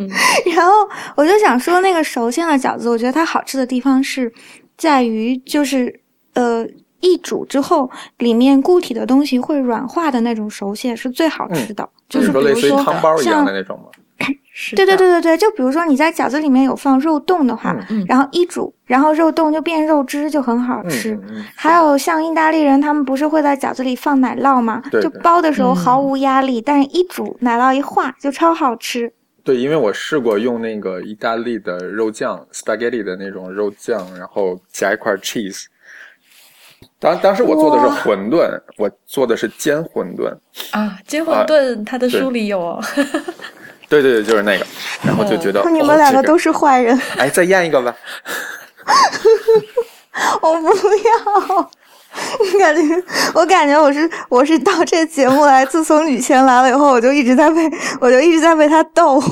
[0.56, 0.72] 然后
[1.14, 4.32] 我就想说，那个熟馅的饺子，我觉得它好吃的地方是
[4.78, 6.00] 在于，就是
[6.32, 6.66] 呃，
[7.00, 11.86] 一煮之后，里面固体的东西会软化的那种熟馅是最好吃的。
[12.08, 13.86] 就就是说类似于比如说汤包一样像的那种吗？
[14.52, 21.18] 是对对对对对，就比如说你在饺子里面有放肉冻的话，嗯然后一煮，然后肉冻就变肉汁，就很好吃。
[21.54, 24.82] 还有像意大利人，他们不是会在饺子里放奶酪吗？
[25.00, 29.12] 就包的时候嗯毫无压力，但是一煮奶酪一化就超好吃。
[29.42, 35.64] 对，因为我试过用那个意大利的肉酱 spaghetti 的那种肉酱，然后夹一块 cheese。
[36.98, 40.30] 当当时我做的是馄饨，我做的是煎馄饨。
[40.72, 42.82] 啊，煎馄饨它的书里有哦。
[43.90, 44.64] 对对对，就是那个。
[45.02, 47.94] 然后就觉得、你们两个都是坏人，哎，再验一个吧。
[50.40, 51.70] 我不要。
[52.40, 52.82] 我感觉，
[53.34, 59.22] 我感觉我是我是到这节目来，自从女谦来了以后，我就一直在被 我就一直在被他逗。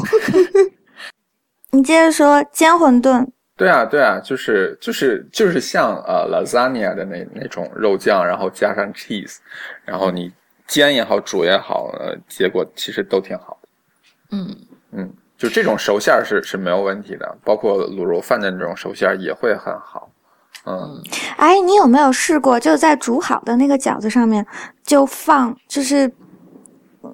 [1.73, 9.39] 你接着说煎馄饨，对啊，对啊，就是就是就是像呃 lasagna 的那那种肉酱，然后加上 cheese，
[9.85, 10.33] 然后你
[10.69, 13.58] 煎也好，煮也好，呃，结果其实都挺好的。
[14.31, 14.57] 嗯，
[14.93, 20.11] 嗯，就这种熟馅儿是是没有问题的，包括卤肉饭的那种熟馅儿也会很好。
[20.67, 21.01] 嗯，
[21.37, 24.45] 哎，你有没有试过，就在煮好的那个饺子上面
[24.85, 26.11] 就放，就是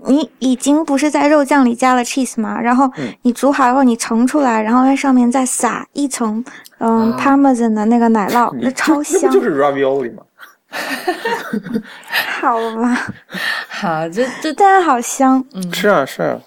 [0.06, 2.60] 你已经不是在肉酱里加了 cheese 吗？
[2.60, 6.44] 然后嗯你煮好以后，你盛出来，然后在上面再撒一层
[6.78, 10.22] 嗯，Parmesan 的那个奶酪，那超 香，就是 ravioli 吗？
[12.40, 13.06] 好吧？
[13.68, 16.40] 好，这这但是好香，嗯是啊，是啊。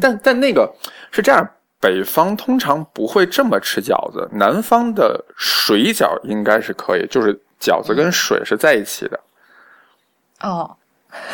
[0.00, 0.72] 但但那个
[1.10, 1.48] 是这样，
[1.80, 9.20] 北方通常不会这么吃饺子，南方的水饺应该是可以，就是饺子跟水是在一起的。
[10.40, 10.76] 哦，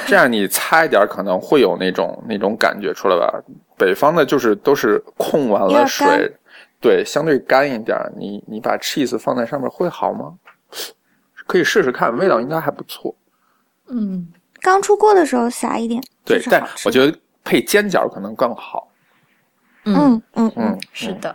[0.07, 3.41] 这样你擦一点，可能会有那种那种感觉出来吧。
[3.77, 6.31] 北方的就是都是控完了水，
[6.81, 7.99] 对，相对干一点。
[8.17, 10.35] 你你把 cheese 放在上面会好吗？
[11.47, 13.15] 可以试试看，味道应该还不错。
[13.89, 14.29] 嗯，
[14.61, 18.89] 刚出锅的时候撒一点，对，但我觉得配煎饺可能更好。
[19.85, 21.35] 嗯，嗯嗯嗯，是的。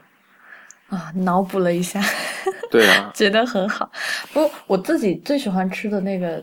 [0.89, 1.99] 啊，脑补了一下，
[2.69, 3.89] 对啊， 觉得很好。
[4.31, 6.41] 不过我自己最喜欢吃的那个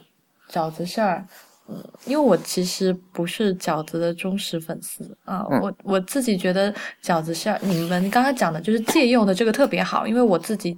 [0.51, 1.25] 饺子馅儿，
[1.69, 10.77] 嗯，因为我其实不是饺子的忠实粉丝啊，嗯我我自己觉得饺子馅儿，你们刚刚讲的就是借用的这个特别好，因为我自己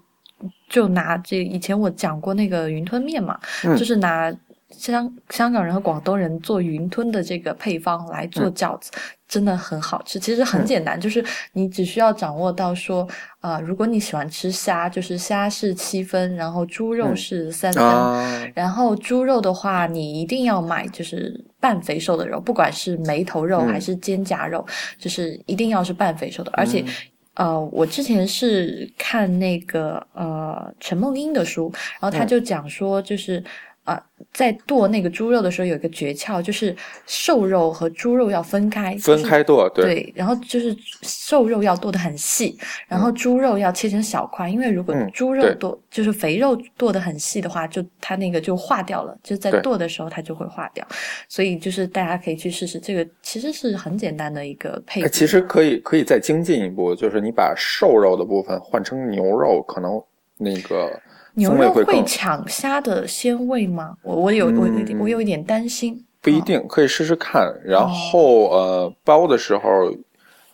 [0.68, 4.31] 就拿这以前我讲过那个云吞面嘛，嗯就是拿
[4.79, 8.91] 香香港人和广东人做云吞的这个配方来做嗯饺子，
[9.29, 10.19] 真的很好吃。
[10.19, 13.07] 其实很简单，就是你只需要掌握到说，
[13.41, 17.85] 啊、如果你喜欢吃虾，就是虾是七分，然后猪肉嗯是三分。
[17.85, 24.65] 啊，然后猪肉的话，你一定要买就是半肥瘦的肉，不管是眉头肉嗯还是肩胛肉，
[24.99, 26.51] 就是一定要是半肥瘦的。
[26.55, 26.87] 而且，嗯
[27.35, 33.43] 呃，我之前是看那个呃陈梦英的书，然后他嗯就讲说，就是。
[33.85, 36.75] 啊、在剁那个猪肉的时候有一个诀窍，就是
[37.07, 50.87] 瘦肉和猪肉要分开，分就是开剁，对，对，然后就是瘦肉要剁得很细，然后猪肉要切成小块，因为如果嗯猪肉对剁、就是肥肉剁得很细的话，就它那个就化掉了，就在剁的时候它就会化掉，
[51.29, 55.07] 所以就是大家可以去试试，这个其实是很简单的一个配。
[55.11, 60.03] 其实可以可以再精进一步，就是你把瘦肉的部分换成牛肉，可能
[60.38, 60.99] 那个
[61.35, 63.97] 牛肉会抢虾的鲜味吗？
[64.03, 65.94] 我我有我有一点我有一点担心。
[65.94, 67.55] 哦不一定，可以试试看。
[67.62, 69.92] 然后呃，包的时候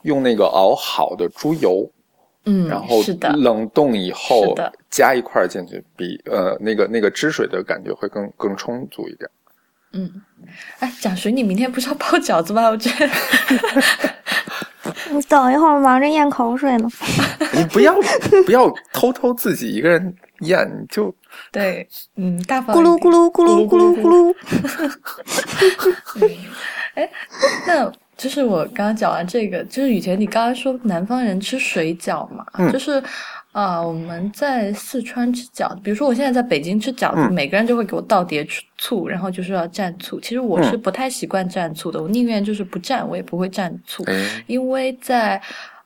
[0.02, 1.88] 用那个熬好的猪油，
[2.44, 4.52] 嗯，然后是的，冷冻以后
[4.90, 9.30] 加一块进去，比呃那个那个汁水的感觉会更更充足一点。
[9.92, 10.10] 嗯，
[10.80, 12.66] 哎，蒋寻，你明天不是要包饺子吗？
[12.68, 13.08] 我觉得
[15.10, 16.88] 你 等一会儿，忙着咽口水呢。
[17.52, 17.94] 你不要
[18.46, 21.14] 不要偷偷自己一个人咽，你就
[21.52, 24.34] 对，嗯，大方咕噜咕噜咕噜咕噜咕噜，
[27.66, 32.70] 那就是我刚刚讲完这个，就是雨田，你刚刚说南方人吃水饺嘛，嗯。
[32.70, 33.02] 就是
[33.52, 37.32] 啊、我们在四川吃饺子，比如说我现在在北京吃饺子，嗯。
[37.32, 38.46] 每个人就会给我倒碟
[38.78, 40.20] 醋，然后就是要蘸醋。
[40.20, 44.44] 其实我是嗯不太习惯蘸醋的，我宁愿就是不蘸，我也不会蘸醋，哎。
[44.46, 45.40] 因为在。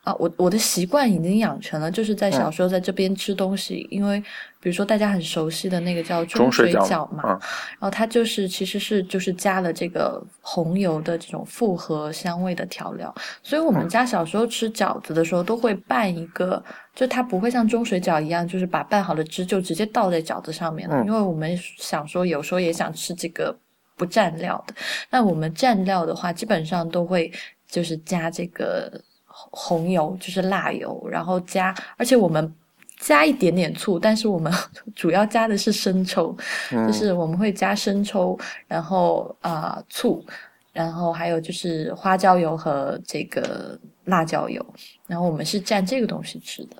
[0.05, 2.33] 啊，我我的习惯已经养成了，就是在嗯。
[2.33, 4.19] 小时候在这边吃东西，因为
[4.59, 7.29] 比如说大家很熟悉的那个叫中水水饺嘛，嗯。
[7.29, 13.73] 然后它就是其实是就是加了这个红油的这种复合香味的调料，所以我嗯。
[13.73, 16.63] 们家小时候吃饺子的时候都会拌一个，
[16.95, 23.55] 就它不会像中水饺一样，就是把拌好的汁就直接倒在饺子上面了，嗯因为我们想说有时候也想吃这个
[23.97, 24.73] 不蘸料的，
[25.09, 27.31] 那我们蘸料的话基本上都会
[27.67, 28.91] 就是加这个
[29.25, 32.53] 红油，就是辣油，然后加，而且我们。
[32.97, 34.51] 加一点点醋，但是我们
[34.95, 36.35] 主要加的是生抽，
[36.71, 40.23] 嗯就是我们会加生抽，然后啊、醋，
[40.71, 44.65] 然后还有就是花椒油和这个辣椒油，
[45.07, 46.77] 然后我们是蘸这个东西吃的。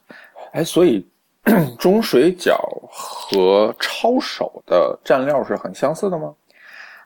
[0.53, 1.05] 哎，所以
[1.77, 2.55] 中水饺
[2.89, 6.33] 和抄手的蘸料是很相似的吗？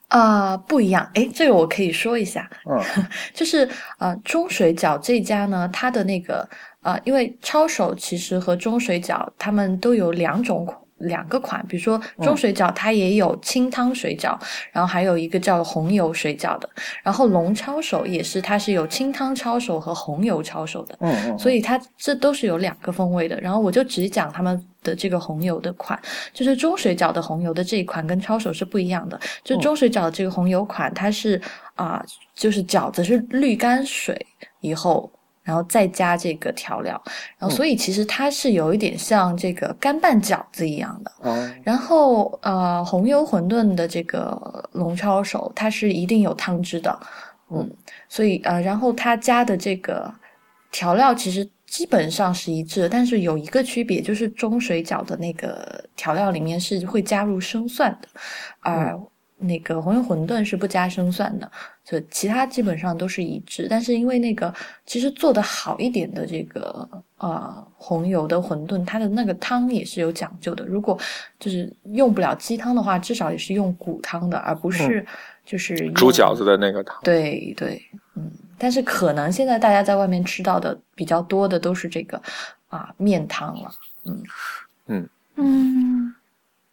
[0.08, 2.82] 啊、不一样，哎，这个我可以说一下，嗯
[3.32, 6.48] 就是呃，中水饺这家呢，它的那个
[6.82, 14.38] 呃，因为抄手其实和中水饺它们都有两种款两个款，比如说中水饺它也有清汤水饺，
[14.72, 16.70] 然后还有一个叫红油水饺的，
[17.04, 23.40] 然后龙抄手也是它是有清汤抄手和红油抄手的，嗯嗯，所以它这都是有两个风味的。
[23.42, 26.00] 然后我就只讲他们的这个红油的款，
[26.34, 29.20] 就是中水饺的红油的这一款跟抄手是不一样的。
[29.44, 31.42] 就中水饺的这个红油款，它是
[31.76, 32.04] 啊、
[32.36, 34.26] 就是饺子是滤干水
[34.62, 35.12] 以后。
[35.50, 37.02] 然后再加这个调料，
[37.40, 41.12] 然后所以其实它是有一点像这个干拌饺子一样的。
[41.22, 41.52] 哦。
[41.64, 47.00] 然后呃，红油馄饨的这个龙抄手，它是一定有汤汁的，
[47.50, 47.68] 嗯，
[48.08, 50.14] 所以呃，然后它加的这个
[50.72, 58.08] 调料其实基本上是一致的，但是有一个区别，就是中水饺的那个调料里面是会加入生蒜的，
[58.60, 58.96] 而、
[59.40, 61.50] 那个红油馄饨是不加生蒜的，
[61.84, 63.68] 就其他基本上都是一致。
[63.70, 64.54] 但是因为那个
[64.86, 66.88] 其实做的好一点的这个
[67.18, 70.66] 呃红油的馄饨，它的那个汤也是有讲究的。
[70.66, 71.00] 如果
[71.40, 75.06] 就是用不了鸡汤的话，至少也是用骨汤的，而不是
[75.46, 77.00] 就是用煮饺子的那个汤。
[77.04, 77.82] 对对，
[78.16, 82.22] 嗯，但是可能现在大家在外面吃到的比较多的都是这个
[82.68, 83.72] 啊面汤了，
[84.06, 84.24] 嗯
[84.88, 86.16] 嗯嗯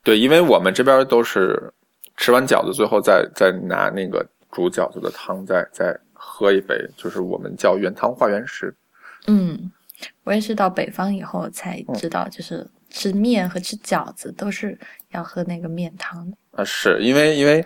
[0.02, 1.72] 对，因为我们这边都是
[2.16, 8.74] 吃完饺子，最后再再拿那个煮饺子的汤再再喝一杯，就是我们叫原汤化原食。
[9.26, 9.70] 嗯，
[10.24, 14.78] 我也是到北方以后才知道，就是吃面和吃饺子都是
[15.10, 16.36] 要喝那个面汤的。
[16.52, 17.64] 啊，是因为因为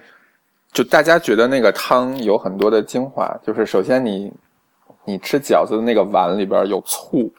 [0.73, 4.33] 就大家觉得那个汤有很多的精华，就是首先你
[5.05, 7.33] 你吃饺子的那个碗里边有醋，嗯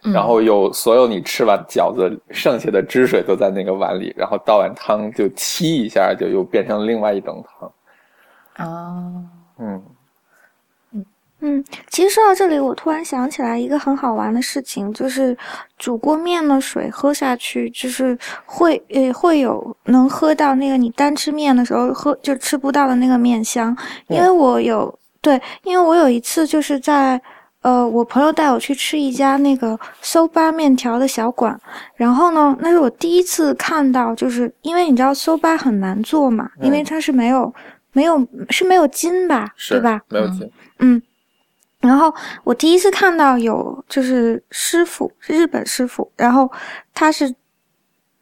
[0.00, 8.66] 然后有所有你吃完饺子剩下的汁水都在那个碗里，然后倒碗汤就沏一下，就又变成另外一种汤。
[8.66, 9.02] 啊，
[9.58, 9.82] 嗯
[11.40, 15.36] 嗯，其实说到这里，我突然想起来一个很好玩的事情，就是
[15.76, 23.76] 煮过面的水喝下去，就是会呃会有能喝到那个你单吃面的时候喝就吃不到的那个面香，
[24.06, 27.20] 因为我有对，因为我有一次就是在。
[27.62, 31.60] 呃，我朋友带我去吃一家那个搜巴面条的小馆，
[31.96, 36.84] 然后呢，那是我第一次看到，就是因为你知道搜巴很难做嘛，因为嗯。
[36.84, 37.52] 它是没有
[37.92, 40.00] 没有是没有筋吧，是对吧？
[40.08, 40.50] 没有筋。
[40.78, 41.02] 嗯，
[41.80, 46.50] 然后我第一次看到有就是师傅是日本师傅，然后
[46.94, 47.34] 他是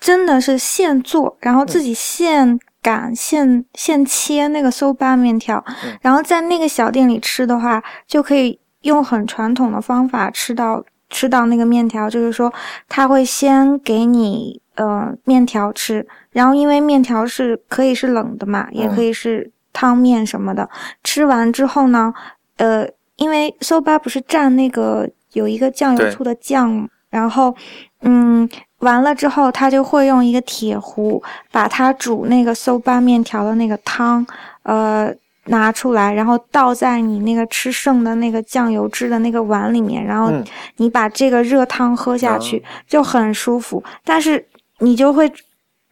[0.00, 5.98] 真的是现做，然后自己现擀、现现切那个搜巴面条，嗯。
[6.00, 12.52] 然后在那个小店里吃的话，就可以用很传统的方法吃到吃到那个面条，就是说
[12.88, 20.68] 他会先给你呃面条吃，然后因为面条是可以是冷的嘛，也可以是汤面什么的，
[21.04, 22.12] 吃完之后呢，
[22.56, 27.54] 呃，因为 soba 不是蘸那个有一个酱油醋的酱，然后
[28.00, 31.22] 嗯，完了之后他就会用一个铁壶
[31.52, 34.26] 把它煮那个 soba 面条的那个汤，
[34.62, 35.14] 呃。
[35.46, 40.44] 拿出来，然后倒在你那个吃剩的那个酱油汁的那个碗里面，然后嗯
[40.76, 43.82] 你把这个热汤喝下去，哦就很舒服。
[44.04, 44.46] 但是
[44.80, 45.32] 你就会，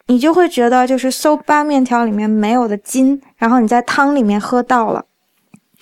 [0.06, 5.04] 你就会觉得就是搜巴面条里面没有的筋，然后你在汤里面喝到了。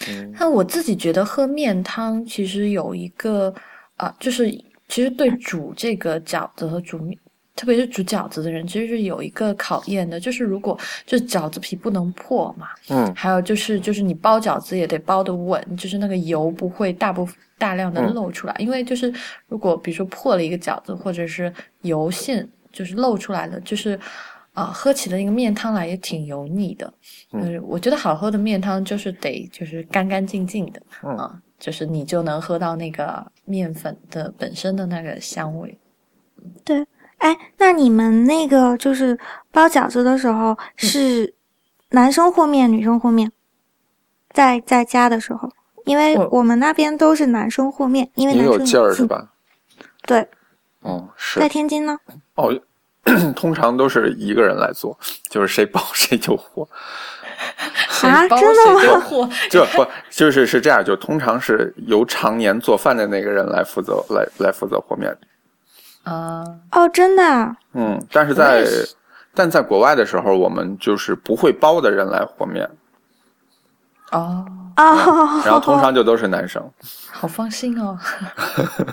[0.09, 3.55] 嗯但我自己觉得喝面汤其实有一个
[3.97, 4.51] 啊、就是
[4.89, 7.17] 其实对煮这个饺子和煮面，
[7.55, 17.29] 特别是煮饺子的人，其实是有一个考验的，就是如果就是饺子皮不能破嘛，嗯还有就是就是你包饺子也得包的稳，就是那个油不会大部
[17.59, 19.13] 大量的嗯漏出来，因为就是
[19.49, 23.99] 如果比如说破了一个饺子，或者是油馅就是漏出来了，就是
[24.55, 26.93] 啊、喝起的那个面汤来也挺油腻的。
[27.33, 35.79] 嗯嗯，我觉得好喝的面汤就是得就是干干净净的嗯啊、就是你就能喝到那个面粉的本身的那个香味。
[37.23, 39.17] 哎，那你们那个就是
[39.53, 41.35] 包饺子的时候嗯是
[41.91, 43.31] 男生和面，女生和面？
[44.33, 45.49] 在在家的时候，
[45.85, 49.29] 因为我我们那边都是男生和面，因为男生也有劲儿是嗯吧？
[50.05, 50.29] 对，
[50.81, 51.97] 哦，是在天津呢。
[52.35, 52.53] 哦，
[53.37, 54.99] 通常都是一个人来做，
[55.31, 56.69] 就是谁包谁就和。
[58.03, 65.17] 啊真的吗就不就是是这样，就通常是由常年做饭的那个人来负责来来负责和面。
[66.05, 67.57] 啊，哦，真的啊？
[67.75, 68.89] 嗯，但是在是
[69.35, 72.69] 但在国外的时候，我们就是不会包的人来和面，
[74.11, 74.45] 哦，
[74.77, 76.63] 哦， 然后通常就都是男生。
[77.11, 77.99] 好放心哦。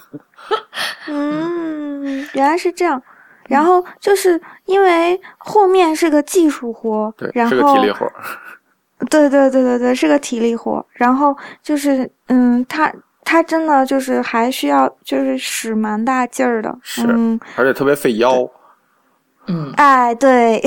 [1.08, 3.02] 嗯，原来是这样。
[3.48, 8.08] 然后就是因为和面是个技术活，对，然后是个体力活。
[9.10, 10.86] 对对对对对，是个体力活。
[10.94, 12.94] 然后就是，嗯，他
[13.32, 16.76] 他真的就是还需要就是使蛮大劲儿的。
[16.82, 18.50] 是嗯，而且特别费腰。
[19.46, 20.60] 嗯，哎，对，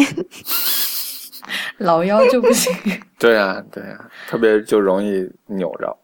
[1.79, 2.73] 老腰就不行。
[3.19, 3.99] 对呀、对呀、
[4.29, 5.97] 特别就容易扭着。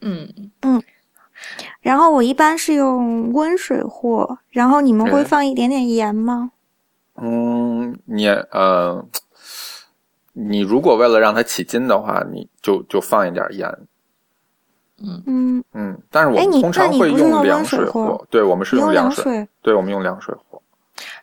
[0.00, 0.26] 嗯
[0.62, 0.82] 嗯，
[1.82, 6.52] 然后我一般是用温水和，然后你们会嗯放一点点盐吗？
[7.16, 9.06] 嗯，你呃，
[10.32, 13.68] 你如果为了让它起筋的话，你就就放一点盐。
[15.26, 20.60] 嗯，嗯，但是我哎你们通常那你会不是用凉温水和和，对，我们是你用凉水，对，我们用凉水和。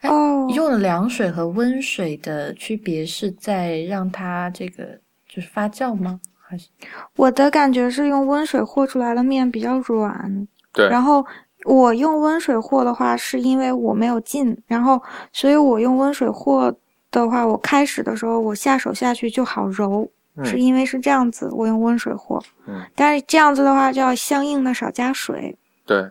[0.02, 4.84] 哎哦，用了凉水和温水的区别是在让它这个
[5.28, 6.20] 就是发酵吗？
[6.42, 6.68] 还是
[7.16, 11.24] 我的感觉是用温水和出来的面比较软，对，然后
[11.66, 15.02] 我用温水和的话，是因为我没有劲，然后
[15.32, 16.76] 所以我用温水和
[17.12, 20.10] 的话，我开始的时候我下手下去就好揉，嗯
[20.46, 22.42] 是因为是这样子，我用温水和。
[22.68, 25.58] 嗯，但是这样子的话，就要相应的少加水。
[25.86, 26.08] 对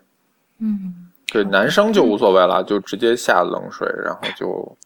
[0.59, 4.76] 嗯，对，男生就无所谓了，就直接下冷水，然后就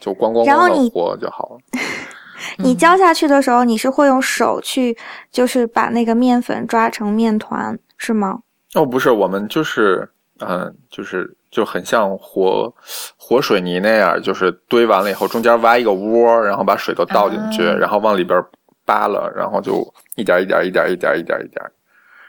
[0.00, 1.58] 就咣咣咣的和就好了。
[2.58, 4.96] 你浇下去的时候，你是会用手去，
[5.32, 8.40] 就是把那个面粉抓成面团，是吗？
[8.74, 10.08] 哦，不是，我们就是，
[10.40, 12.72] 嗯、就是就很像和
[13.16, 18.38] 和水泥那样，就是堆完了以后，中间挖一个窝，然后把水都倒进去，啊然后往里边
[18.86, 21.62] 扒了，然后就一点一点一点一点一点一点，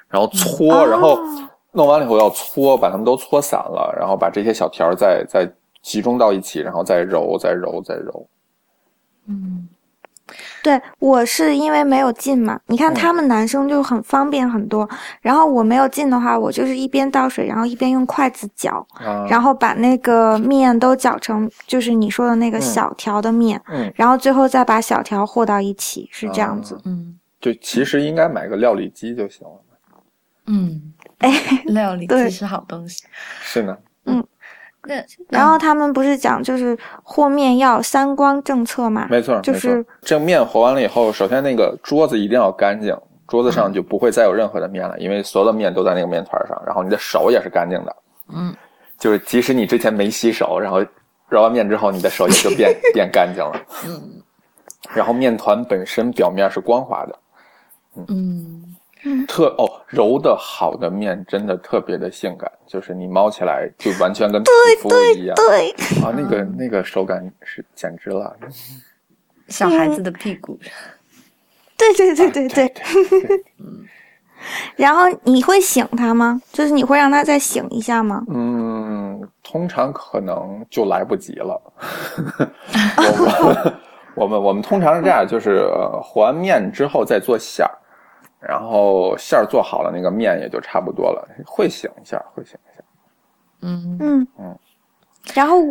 [0.09, 5.47] 然后搓，然后哦弄完了以后要搓，把它们都搓散了，然后把这些小条再再
[5.83, 8.27] 集中到一起，然后再揉，再揉，再揉。
[9.27, 9.67] 嗯，
[10.63, 14.87] 对我是因为没有进嘛，你看嗯他们男生就很方便很多，
[15.21, 26.75] 然后我没有进的话，我就是一边倒水，然后一边用筷子搅，啊，然后把那个面都搅成就是你说的那个嗯小条的面，嗯，然后最后再把小条和到一起，是这样子。
[26.75, 29.53] 啊嗯，就其实应该买个料理机就行了。
[30.47, 31.31] 嗯，哎，
[31.65, 33.03] 料理机是好东西。
[33.41, 33.77] 是呢，
[34.87, 39.07] 那然后他们不是讲就是和面要三光政策嘛？
[39.09, 42.95] 没错，没错就是这面和完了以后，首先那个桌子一定要干净，
[43.27, 47.95] 桌子上就不会再有任何的面了，因为所有的面都在那个面团上，然后你的手也是干净的，
[48.33, 48.55] 嗯，
[48.97, 50.83] 就是即使你之前没洗手，然后
[51.29, 54.21] 揉完面之后，你的手也就变 变干净了，嗯。
[54.93, 57.19] 然后面团本身表面是光滑的，
[58.07, 58.63] 嗯
[59.27, 64.49] 特哦揉的好的面真的特别的性感，就是你猫起来就完全跟皮
[64.81, 65.71] 肤一样，对，
[66.03, 68.35] 啊，那个那个手感是简直了，
[69.47, 70.59] 小孩子的屁股。
[71.77, 72.67] 对对对对对。
[72.69, 72.73] 对
[74.75, 76.39] 然后你会醒它吗？
[76.53, 78.23] 就是你会让它再醒一下吗？
[78.29, 81.59] 嗯，通常可能就来不及了。
[82.97, 83.73] 我们
[84.15, 87.73] 我们我们通常是这样，就是呃和完面之后再做馅儿，
[88.47, 92.83] 然后馅儿做好了，那个面也就差不多了，会醒一下，会醒一下。
[93.61, 94.57] 嗯嗯嗯。
[95.33, 95.61] 然后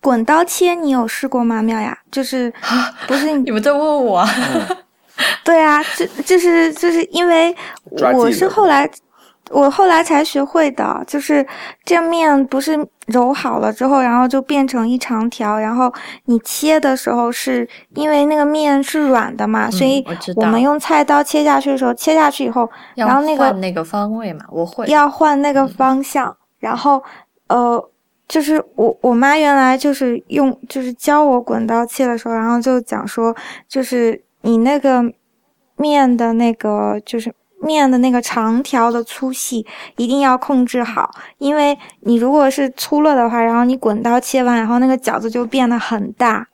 [0.00, 1.96] 滚刀切你有试过吗，妙雅？
[2.10, 2.52] 就是
[3.06, 4.28] 不是你你们在问我啊？
[5.44, 7.54] 对啊，就就是就是因为
[7.88, 8.90] 我是后来
[9.50, 11.46] 我后来才学会的，就是
[11.84, 12.78] 这面不是
[13.08, 15.92] 揉好了之后，然后就变成一长条，然后
[16.24, 24.86] 你切的时候是因为那个面是软的嘛，所以嗯我们用菜刀切下去的时候，切下去以后，要然后那个换那个方位嘛，我会。
[24.86, 27.02] 要换那个方向，然后
[27.48, 27.90] 呃，
[28.26, 33.36] 就是我我妈原来就是用就是教我滚刀切的时候，然后就讲说，
[33.68, 35.04] 就是你那个
[35.76, 46.48] 面的那个就是面的那个长条的粗细一定要控制好，因为你如果是粗了的话，然后你滚刀切完，然后那个饺子就变得很大，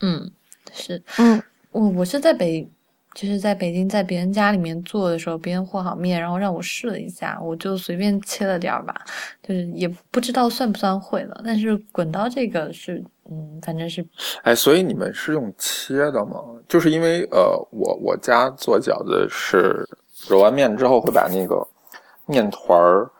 [0.00, 0.30] 嗯，
[0.72, 1.42] 是嗯。
[1.72, 2.70] 我我是在北，
[3.14, 8.94] 就是在北京，在别人家里面做的时候，别人和好面，然后让我试了一下，我就随便切了点儿吧，
[9.42, 11.40] 就是也不知道算不算会了。
[11.44, 14.06] 但是滚刀这个是，嗯，反正是
[14.44, 16.36] 哎，所以你们是用切的吗？
[16.68, 19.84] 就是因为呃，我我家做饺子是
[20.28, 21.66] 揉完面之后会把那个
[22.26, 23.10] 面团儿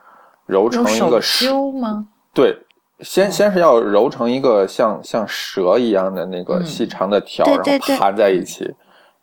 [0.46, 2.06] 揉成一个十揪吗？
[2.32, 2.58] 对，
[3.00, 8.64] 先先是要揉成一个像像蛇一样的那个嗯细长的条，对对对然后盘在一起，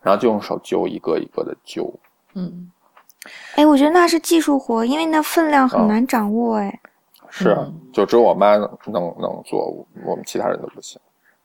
[0.02, 1.94] 然后就用手揪一个一个的揪。
[2.34, 2.72] 嗯，
[3.56, 6.56] 哎，我觉得那是技术活，因为那分量哦很难掌握。
[6.56, 6.80] 哎、
[7.30, 11.00] 是啊，嗯就只有我妈能能能做，我我们其他人都不行。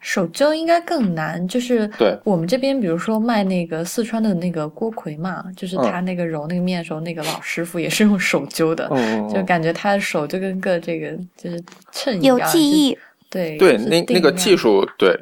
[0.07, 12.97] 手揪应该更难，就是对我们这边，比如说卖那个四川的那个锅盔嘛，就是嗯他那个揉那个面的时候，那个老师傅也是用手揪的，嗯，就感觉他的手就跟个这个就是秤一有样，有记忆，
[13.29, 15.13] 对对，那那个技术，对，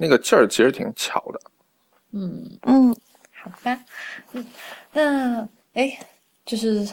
[0.00, 1.40] 那个劲儿其实挺巧的。
[2.10, 2.96] 嗯，嗯，
[3.40, 3.78] 好吧，
[4.32, 4.44] 嗯，
[4.92, 5.96] 那哎，
[6.44, 6.84] 就是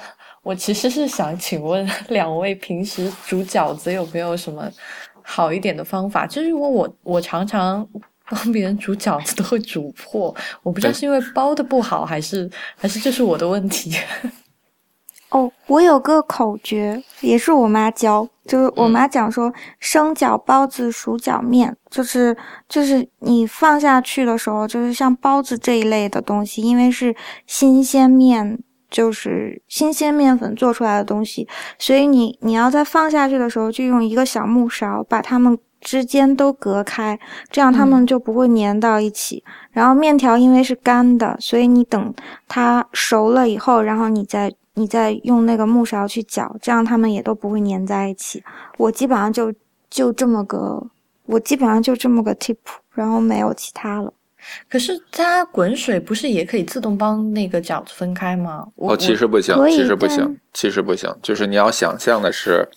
[0.43, 4.71] 我其实是想请问 两位，平时煮饺子有没有什么
[5.33, 6.27] 好一点的方法？
[6.27, 7.87] 就是因为我我常常
[8.29, 13.95] 帮别人煮饺子都会煮破，我不知道哎是因为包的不好，还是还是这是我的问题。
[15.31, 22.35] 哦，我有个口诀，也是我妈教，就是我妈讲说，生饺、包子、熟饺、面，就是
[22.67, 27.15] 就是你放下去的时候，就是像包子这一类的东西，因为是
[27.47, 28.59] 新鲜面，
[28.91, 31.47] 就是新鲜面粉做出来的东西，
[31.79, 37.19] 所以你你要在放下去的时候，就用一个小木勺把它们之间都隔开，
[37.49, 39.43] 这样它们就不会粘到一起。
[39.71, 42.13] 然后面条因为是干的，所以你等
[42.47, 48.43] 它熟了以后，然后你再你再用那个木勺去搅，这样它们也都不会粘在一起。
[48.77, 49.51] 我基本上就
[49.89, 50.85] 就这么个，
[51.25, 52.57] 我基本上就这么个 tip。
[52.93, 54.13] 然后没有其他了。
[54.69, 58.67] 可是它滚水不是也可以自动帮那个饺子分开吗？
[58.75, 61.13] 哦，其实不行其实不行，其实不行。
[61.21, 62.67] 就是你要想象的是，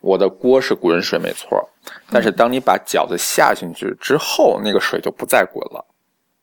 [0.00, 1.68] 我的锅是滚水没错，
[2.10, 5.86] 但是当你把饺子下进去之后，那个水就不再滚了。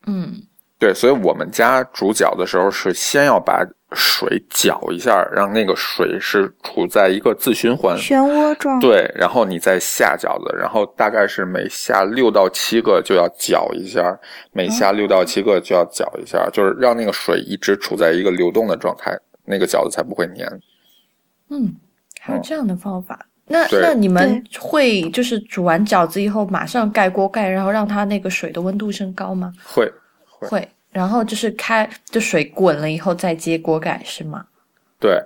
[0.08, 0.42] 嗯
[0.80, 7.98] 对，所以我们家煮饺的时候是先要把水搅一下，让那个水是处在一个自循环。
[7.98, 14.18] 漩涡状，对，然后你再下饺子，然后大概是每下六到七个就要搅一下，
[14.54, 19.14] 每下六到七个就要搅一下，就是让那个水一直处在一个流动的状态，
[19.44, 20.48] 那个饺子才不会粘。
[21.50, 21.76] 嗯，
[22.22, 23.26] 还有这样的方法。
[23.52, 29.52] 那那你们会就是煮完饺子以后马上盖锅盖，然后让它那个水的温度升高吗？
[29.66, 29.92] 会，
[30.40, 34.46] 会会，然后就是开就水滚了以后再接锅盖是吗？
[35.00, 35.22] 对，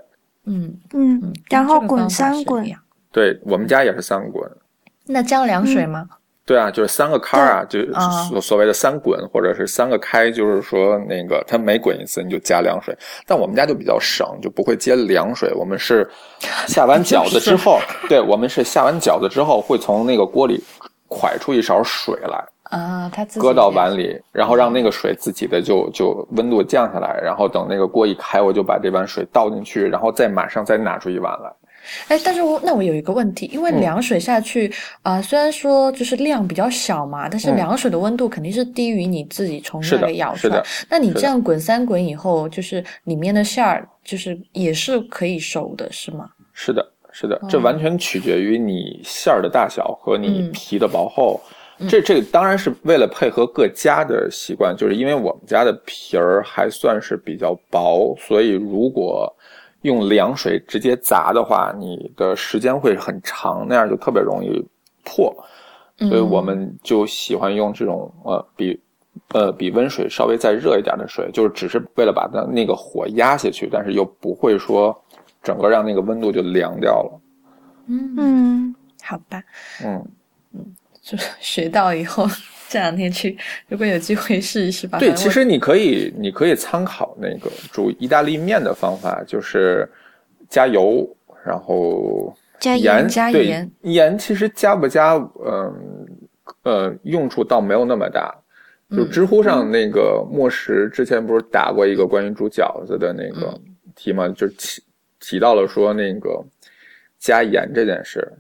[0.46, 2.66] 嗯嗯嗯，，然后滚三滚
[3.12, 4.50] 对我们家也是三滚。
[5.06, 6.08] 那加凉水吗？
[6.46, 7.80] 对啊，就是三个开儿啊，就
[8.30, 12.94] 所所谓的三滚，或者是三个开，就是说那个它每滚一次你就加凉水。
[13.26, 15.54] 但我们家就比较省，就不会接凉水。
[15.54, 16.10] 我们是
[16.68, 20.62] 下完饺子之后， 对我们是下完饺子之后会从那个锅里
[21.08, 22.44] 蒯出一勺水来，
[22.74, 31.54] 啊，它自己搁到碗里，然后让那个水自己的就就温度降下来，然后等那个锅一开，我就把这碗水倒进去，然后再马上再拿出一碗来。
[32.08, 40.88] 哎，但是我那我有一个问题，因为嗯凉水下去啊、虽然说就是量比较小嘛，但是嗯凉水的温度肯定是低于你自己从那个舀出来是的。
[40.90, 46.30] 那你这样滚三滚以后，就是里面的馅儿就是也是可以熟的，是吗？
[46.54, 51.40] 是的，是的，这完全取决于你馅儿的大小和你嗯皮的薄厚。
[51.90, 59.32] 这这个当然是为了配合各家的习惯，就是因为我们家的皮儿还算是比较薄，所以如果
[59.82, 64.66] 用凉水直接砸的话，你的时间会很长，那样就特别容易
[65.04, 65.36] 破。
[65.98, 68.80] 所以我们就喜欢用这种呃比
[69.30, 74.96] 呃比温水稍微再热一点的水，就是只是为了把它那个火压下去，但是又不会说
[75.42, 77.22] 整个让那个温度就凉掉了。
[77.88, 79.44] 嗯，嗯，好吧，
[79.84, 80.06] 嗯。
[80.56, 80.64] 嗯，
[81.04, 82.26] 就 学到以后，
[82.70, 83.38] 这两天去，
[83.68, 84.98] 如果有机会试一试吧。
[84.98, 89.88] 对，其实你可以你可以参考那个煮意大利面的方法，就是
[90.50, 91.06] 加油，
[91.46, 96.08] 然后加盐，对加盐盐其实加不加，嗯
[96.64, 98.34] 呃用处倒没有那么大。
[98.90, 103.62] 就嗯知乎上那个莫石之前不是打过一个关于煮饺子的那个嗯
[103.96, 104.30] 题吗？
[104.30, 104.82] 就提
[105.20, 106.42] 提到了说那个
[107.20, 108.32] 加盐这件事。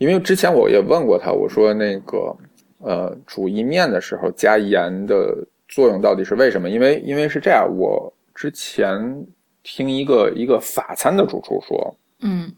[0.00, 2.36] 嗯，因为之前我也问过他，我说那个
[2.78, 5.36] 呃煮意面的时候加盐的
[5.68, 6.68] 作用到底是为什么？
[6.68, 8.98] 因为因为是这样，我之前
[9.62, 12.52] 听一个一个法餐的主厨说，嗯。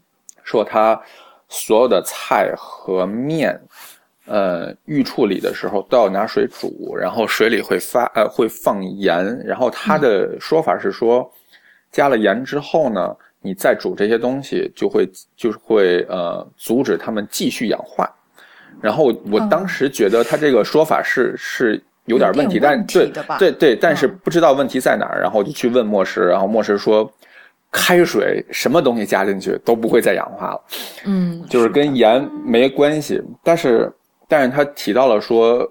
[0.45, 1.01] 说他
[1.47, 3.57] 所有的菜和面，
[4.25, 11.31] 呃，预处理的时候都要拿水煮，然后水里会发呃会放盐，然后他的说法是说，
[11.93, 18.09] 加了盐之后呢，你再煮这些东西就会就是会呃阻止它们继续氧化。
[18.81, 27.11] 然后我哦当时觉得他这个说法是是有点问题，但对对对，但是嗯不知道问题在哪儿，然后我就去问莫石，然后莫石说。
[27.75, 30.61] 开水什么东西加进去都不会再氧化了，
[31.05, 33.19] 嗯， 就是跟盐没关系。
[33.43, 33.91] 但是，
[34.27, 35.67] 但是他提到了说，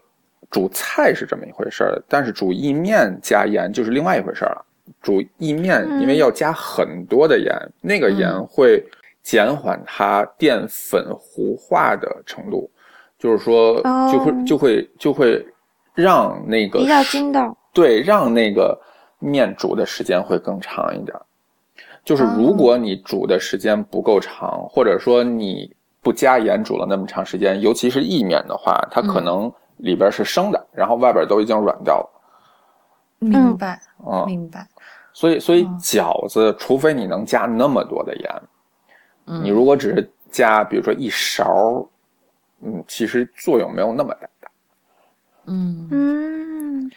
[0.50, 4.64] 煮菜是这么一回事儿，但是煮意面加盐就是另外一回事儿了。
[5.00, 8.84] 煮意面嗯因为要加很多的盐，那个盐嗯会
[9.22, 12.70] 减缓它淀粉糊化的程度，
[13.18, 15.46] 就是说哦就会就会就会
[15.94, 17.56] 让那个比较筋道。
[17.72, 18.78] 对，让那个
[19.18, 21.22] 面煮的时间会更长一点儿。
[22.04, 32.08] 就是哦如果你煮的时间不够长，或者说你不加盐煮了那么长时间，尤其是意面的话，它可嗯能里边是生的，然后外边都已经软掉了。
[33.20, 34.66] 明白嗯，明白。
[35.12, 38.42] 所以所以哦饺子，除非你能加那么多的盐，
[39.26, 39.44] 嗯。
[39.44, 41.86] 你如果只是加，比如说一勺，
[42.62, 44.50] 嗯，其实作用没有那么大。
[45.46, 45.88] 嗯。
[45.90, 46.90] 嗯，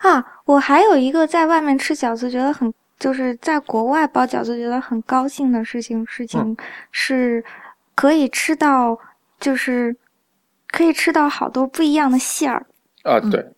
[0.00, 6.56] 啊，我还有一个在外面吃饺子觉得很，就是在国外包饺子觉得很高兴的事情，事情
[6.90, 7.42] 是
[7.94, 8.98] 可以吃到，
[9.40, 9.96] 就是
[10.68, 12.66] 可以吃到好多不一样的馅儿。
[13.04, 13.30] 啊，嗯。
[13.30, 13.52] 对，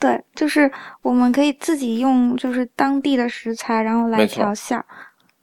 [0.00, 0.70] 对，就是
[1.02, 4.84] 我们可以自己用就是当地的食材，然后来调馅儿。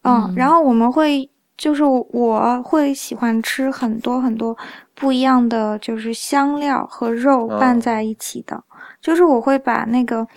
[0.02, 4.58] 嗯，嗯然后我们会就是我会喜欢吃很多很多
[4.96, 8.62] 不一样的就是香料和肉嗯拌在一起的。
[9.00, 10.28] 就是我会把那个，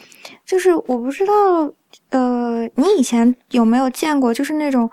[0.44, 1.32] 就是我不知道，
[2.10, 4.88] 呃，你以前有没有见过，就是那种。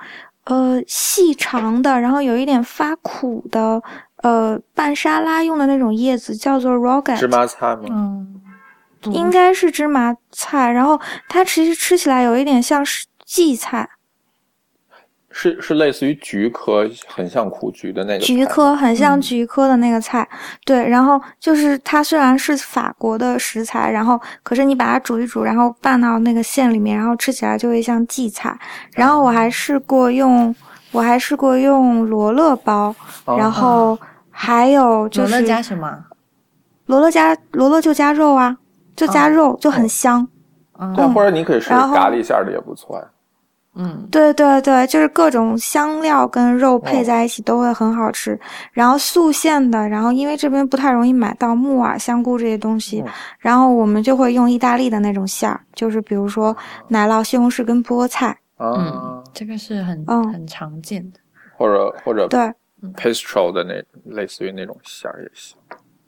[0.49, 3.83] 呃，细长的，然后有一点发苦的
[4.23, 7.81] 呃拌沙拉用的那种叶子，叫做 rogan，芝麻菜吗？
[7.89, 8.46] 嗯，不
[9.05, 13.89] 应该是芝麻菜，然后它其实吃起来有一点像是荠菜，
[15.29, 20.27] 是是类似于菊科，很像苦菊的那个菜菊科很像嗯菊科的那个菜，
[20.65, 28.57] 对，然后就是它虽然是法国的食材，然后可是你把它煮一煮，然后拌到那个馅里面，然后吃起来就会像荠菜。
[28.93, 30.55] 然后我还试过用，
[30.91, 32.95] 我还试过用罗勒包，
[33.25, 33.99] 哦然后
[34.31, 36.05] 还有就是罗勒加什么？
[36.87, 38.57] 罗勒加罗勒就加肉啊，
[38.97, 40.27] 就加肉、就很香。
[40.77, 43.05] 嗯对，或者你可以试咖喱馅儿的也不错呀。
[43.79, 48.39] 嗯对对对，就是各种香料跟肉配哦在一起都会很好吃。
[48.71, 56.55] 然后素馅的，然后因为这边不太容易买到木耳、香菇这些东西，嗯然后我们就会用意大利的那种馅儿，就是比如说
[56.87, 58.35] 奶酪、西红柿跟菠菜。
[58.57, 61.19] 啊嗯，，这个是很嗯很常见的。
[61.55, 62.39] 或者或者对
[62.95, 63.83] pastry 的那
[64.15, 65.55] 类似于那种馅儿也行。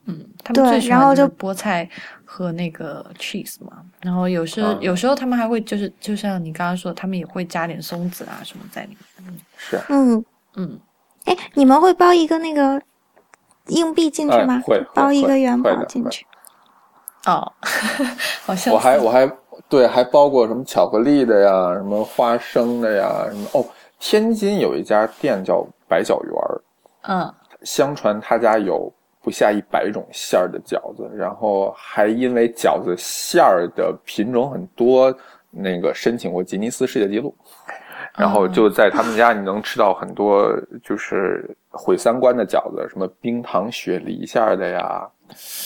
[0.05, 1.87] 嗯，他们对最喜欢就然后就菠菜
[2.31, 9.39] 和那个 cheese 嘛，然后有时候、啊有时候他们还会就是就像你刚刚说，他们也会加点松子啊什么在里面。
[9.57, 10.23] 是，嗯，
[10.55, 10.79] 嗯，
[11.25, 12.79] 哎，你们会包一个那个
[13.69, 14.57] 硬币进去吗？
[14.57, 16.23] 哎会包一个元宝进去。
[17.25, 17.51] 哦，
[18.45, 19.29] 好像我还我还
[19.67, 23.65] 对还包过什么巧克力的呀，什么花生的呀，什么哦，
[23.99, 26.61] 天津有一家店叫百饺园儿，
[27.07, 35.15] 嗯相传他家有不下一百种馅儿的饺子，然后还因为饺子馅儿的品种很多，
[35.51, 37.35] 那个申请过吉尼斯世界纪录。
[38.17, 40.51] 然后就在他们家，你能吃到很多
[40.83, 45.09] 就是毁三观的饺子，什么冰糖雪梨馅儿的呀，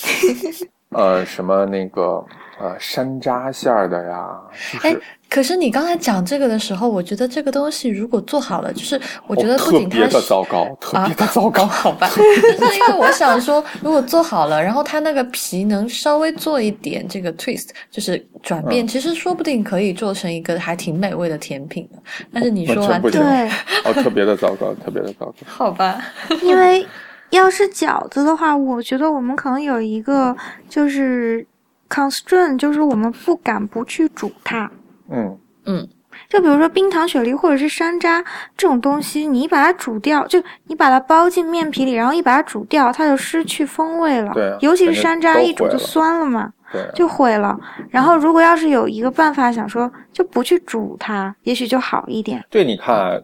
[0.91, 2.23] 呃，什么那个
[2.59, 4.39] 呃山楂馅儿的呀，
[4.71, 5.01] 就哎是
[5.33, 11.65] 可是你刚才讲这个的时候，我觉得这个东西如果做好了，就是我觉得哦不特别的仅它糟糕，特啊别的糟糕。
[11.65, 21.97] 好吧，就是因为我想说，如果做好了，然后它那个皮能稍微做一点这个 twist，就是转变，嗯其实说不定可以做成一个还挺美味的甜品的。
[22.31, 23.49] 但是你说完对，
[23.85, 25.33] 哦，特别的糟糕，特别的糟糕。
[25.47, 25.99] 好吧，
[26.43, 26.85] 因为
[27.31, 30.37] 要是饺子的话，我觉得我们可能有一个
[30.69, 31.43] 就是
[31.89, 34.69] constraint，就是我们不敢不去煮它。
[35.13, 35.89] 嗯，嗯
[36.29, 38.23] 就比如说冰糖雪梨或者是山楂
[38.57, 44.31] 这种东西，你一把它煮掉，就你把它包进面皮里，然后一把它煮掉，它就失去风味了。
[44.33, 47.59] 对啊尤其是山楂一煮就酸了嘛，对，就毁了。
[47.89, 52.43] 然后如果要是有一个办法，想说就不去煮它，也许就好一点。
[52.49, 53.23] 对，你看，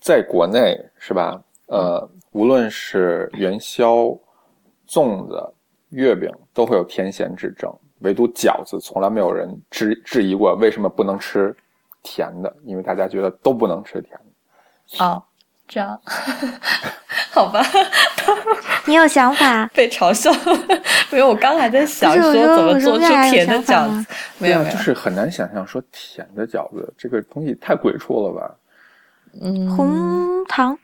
[0.00, 1.40] 在国内是吧？
[1.66, 4.06] 呃，无论是元宵、
[4.88, 5.40] 粽子、
[5.90, 11.54] 月饼，都会有甜咸之争，唯独饺子从来没有人质质疑过为什么不能吃
[12.02, 15.04] 甜的，因为大家觉得都不能吃甜的。
[15.04, 15.22] 哦，
[15.68, 16.00] 这样，
[17.30, 17.62] 好吧，
[18.86, 19.66] 你有想法？
[19.74, 20.32] 被嘲笑，
[21.10, 24.06] 没有我刚还在想说怎么做出甜的饺子，
[24.38, 28.56] 没有就，是很难想象说甜的饺子这个东西太鬼畜了吧？
[29.40, 30.76] 嗯，红糖。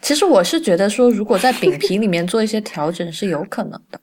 [0.00, 4.00] 其实我是觉得说，如果在饼皮里面做一些调整是有可能的。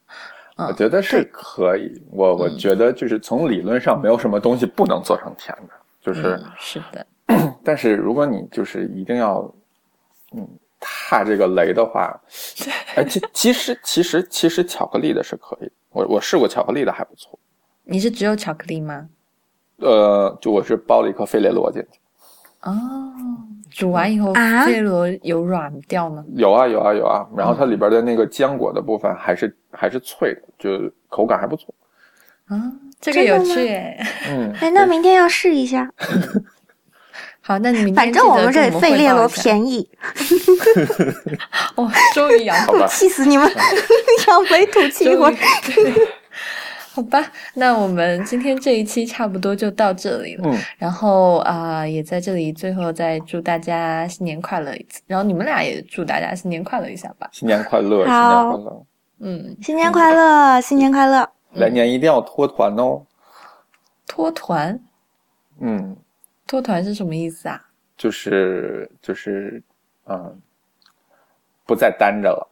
[0.58, 2.02] 嗯我觉得是可以。
[2.12, 6.36] 我我觉得就是从理论上没有什么东西不能做成甜的，就是。
[6.36, 7.06] 嗯，是的，
[7.64, 9.40] 但是如果你就是一定要，
[10.36, 10.48] 嗯，
[10.80, 12.16] 踏这个雷的话，
[12.96, 17.38] 哎，其其实其实其实巧克力的是可以，我我试过巧克力的还不错。
[17.84, 19.10] 你是只有巧克力吗？
[19.78, 22.00] 呃，就我是包了一颗费列罗进去，
[22.64, 23.14] 哦，
[23.72, 24.66] 煮完以后啊？
[24.66, 26.24] 费罗有软掉吗？
[26.36, 31.74] 有啊有啊有啊，然后它里边的那个浆果的部分还是还是脆的，就口感还不错。
[32.48, 32.62] 啊，
[33.00, 33.54] 这个有趣。
[33.68, 33.98] 诶。
[34.30, 35.90] 嗯，哎，那明天要试一下。
[37.46, 39.86] 好，那你明天反正我们这里费列罗便宜，
[41.76, 43.46] 哦，终于养好了， 气死你们！
[44.28, 45.36] 扬眉吐气一会
[46.94, 47.20] 好吧，
[47.56, 50.44] 那我们今天这一期差不多就到这里了。
[50.48, 55.02] 嗯，然后啊、也在这里最后再祝大家新年快乐一次。
[55.08, 57.28] 然后你们俩也祝大家新年快乐一下吧。
[57.32, 58.86] 新年快乐，新年快乐，
[59.22, 61.28] 嗯，新年快乐，新年快乐！
[61.54, 63.02] 来年一定要脱团哦。
[64.06, 64.80] 脱团，
[65.62, 65.98] 嗯，
[66.46, 67.60] 脱团是什么意思啊？
[67.98, 69.64] 就是就是
[70.06, 70.40] 嗯，
[71.66, 72.48] 不再单着了。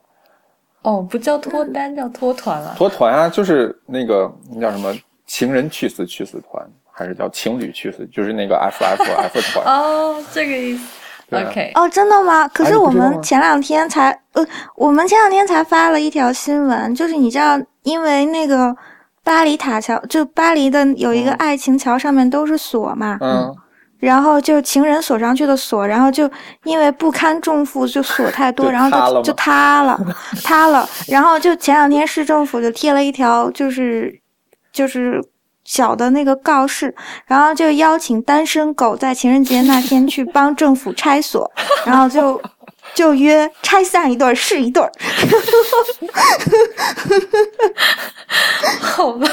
[0.84, 2.74] 哦，不叫脱单，叫脱团了。
[2.78, 4.94] 脱团啊，就是那个那叫什么
[5.26, 8.06] 情人去死去死团，还是叫情侣去死？
[8.08, 9.66] 就是那个 F F F 团。
[9.66, 10.84] 哦，这个意思。
[11.32, 12.46] OK，哦，真的吗？
[12.50, 18.76] 可哎是我们前两天才，呃，我们前两天才发了一条新闻，就是你知道，因为那个
[19.24, 23.56] 巴黎塔桥，就巴黎的有一个嗯爱情桥上面都是锁嘛，嗯
[24.02, 26.30] 然后就情人锁上去的锁，然后就
[26.64, 29.97] 因为不堪重负，就锁太多， 然后就就塌了，
[30.43, 30.89] 塌了。
[31.08, 34.20] 然后就前两天市政府就贴了一条，就是
[34.74, 35.22] 就是
[35.64, 36.93] 小的那个告示，
[37.28, 41.49] 然后就邀请单身狗在情人节那天去帮政府拆锁，
[41.86, 42.41] 然后就
[42.95, 44.91] 就约拆散一对儿是一对儿。
[48.82, 49.28] 好吧。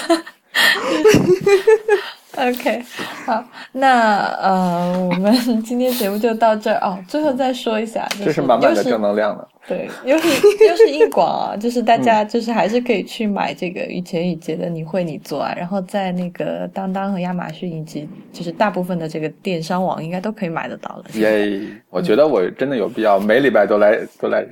[2.38, 2.82] OK，
[3.26, 5.32] 好，那呃，我们
[5.64, 6.96] 今天节目就到这儿哦。
[7.08, 9.44] 最后再说一下，就这是满满的正能量呢。
[9.68, 10.28] 对，又是
[10.66, 21.04] 又是硬广啊，就是大家就是还是可以去买这个雨前雨节的你会你做啊，然后在那个当当和亚马逊以及就是大部分的这个电商网应该都可以买得到了。
[21.14, 21.60] 耶！
[21.90, 24.42] 我觉得我真的有必要每礼拜都来 都来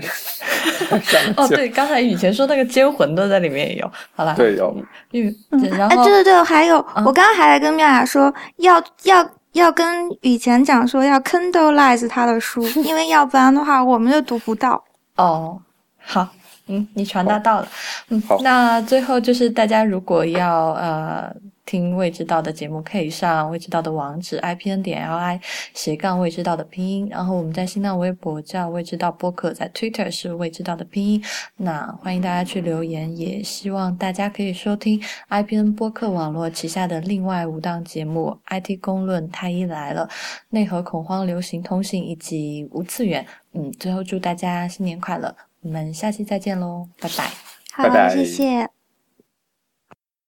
[1.02, 4.76] 上哦，对，刚才雨前说那个煎馄饨在里面也有，好啦，对有
[5.12, 5.34] 嗯，
[5.78, 9.86] 然哎，后对对对，还有，嗯我刚刚还来跟妙雅说，要要要跟
[10.20, 14.82] 雨前讲说要 Kindleize 他的书，因为要不然的话我们就读不到。
[15.16, 15.60] 哦，
[15.98, 16.28] 好，
[16.66, 17.68] 嗯，你传达到了，
[18.08, 25.40] 嗯，那最后就是大家如果要呃听未知道的节目，可以上未知道的网址 i p n 点 l i
[25.74, 31.24] 斜杠未知道的拼音，然后我们在新浪微博叫未知道播客，在 Twitter 是未知道的拼音，
[31.56, 40.06] 那欢迎大家去留言，也希望大家可以收听 IPN 播客网络旗下的另外五档节目《IT 公论》《太医来了》
[40.50, 43.26] 《内核恐慌流行通信》以及无次元。
[43.56, 47.30] 嗯，最后祝大家新年快乐，我们下期再见喽，拜拜。
[47.72, 48.75] 好，拜拜谢谢。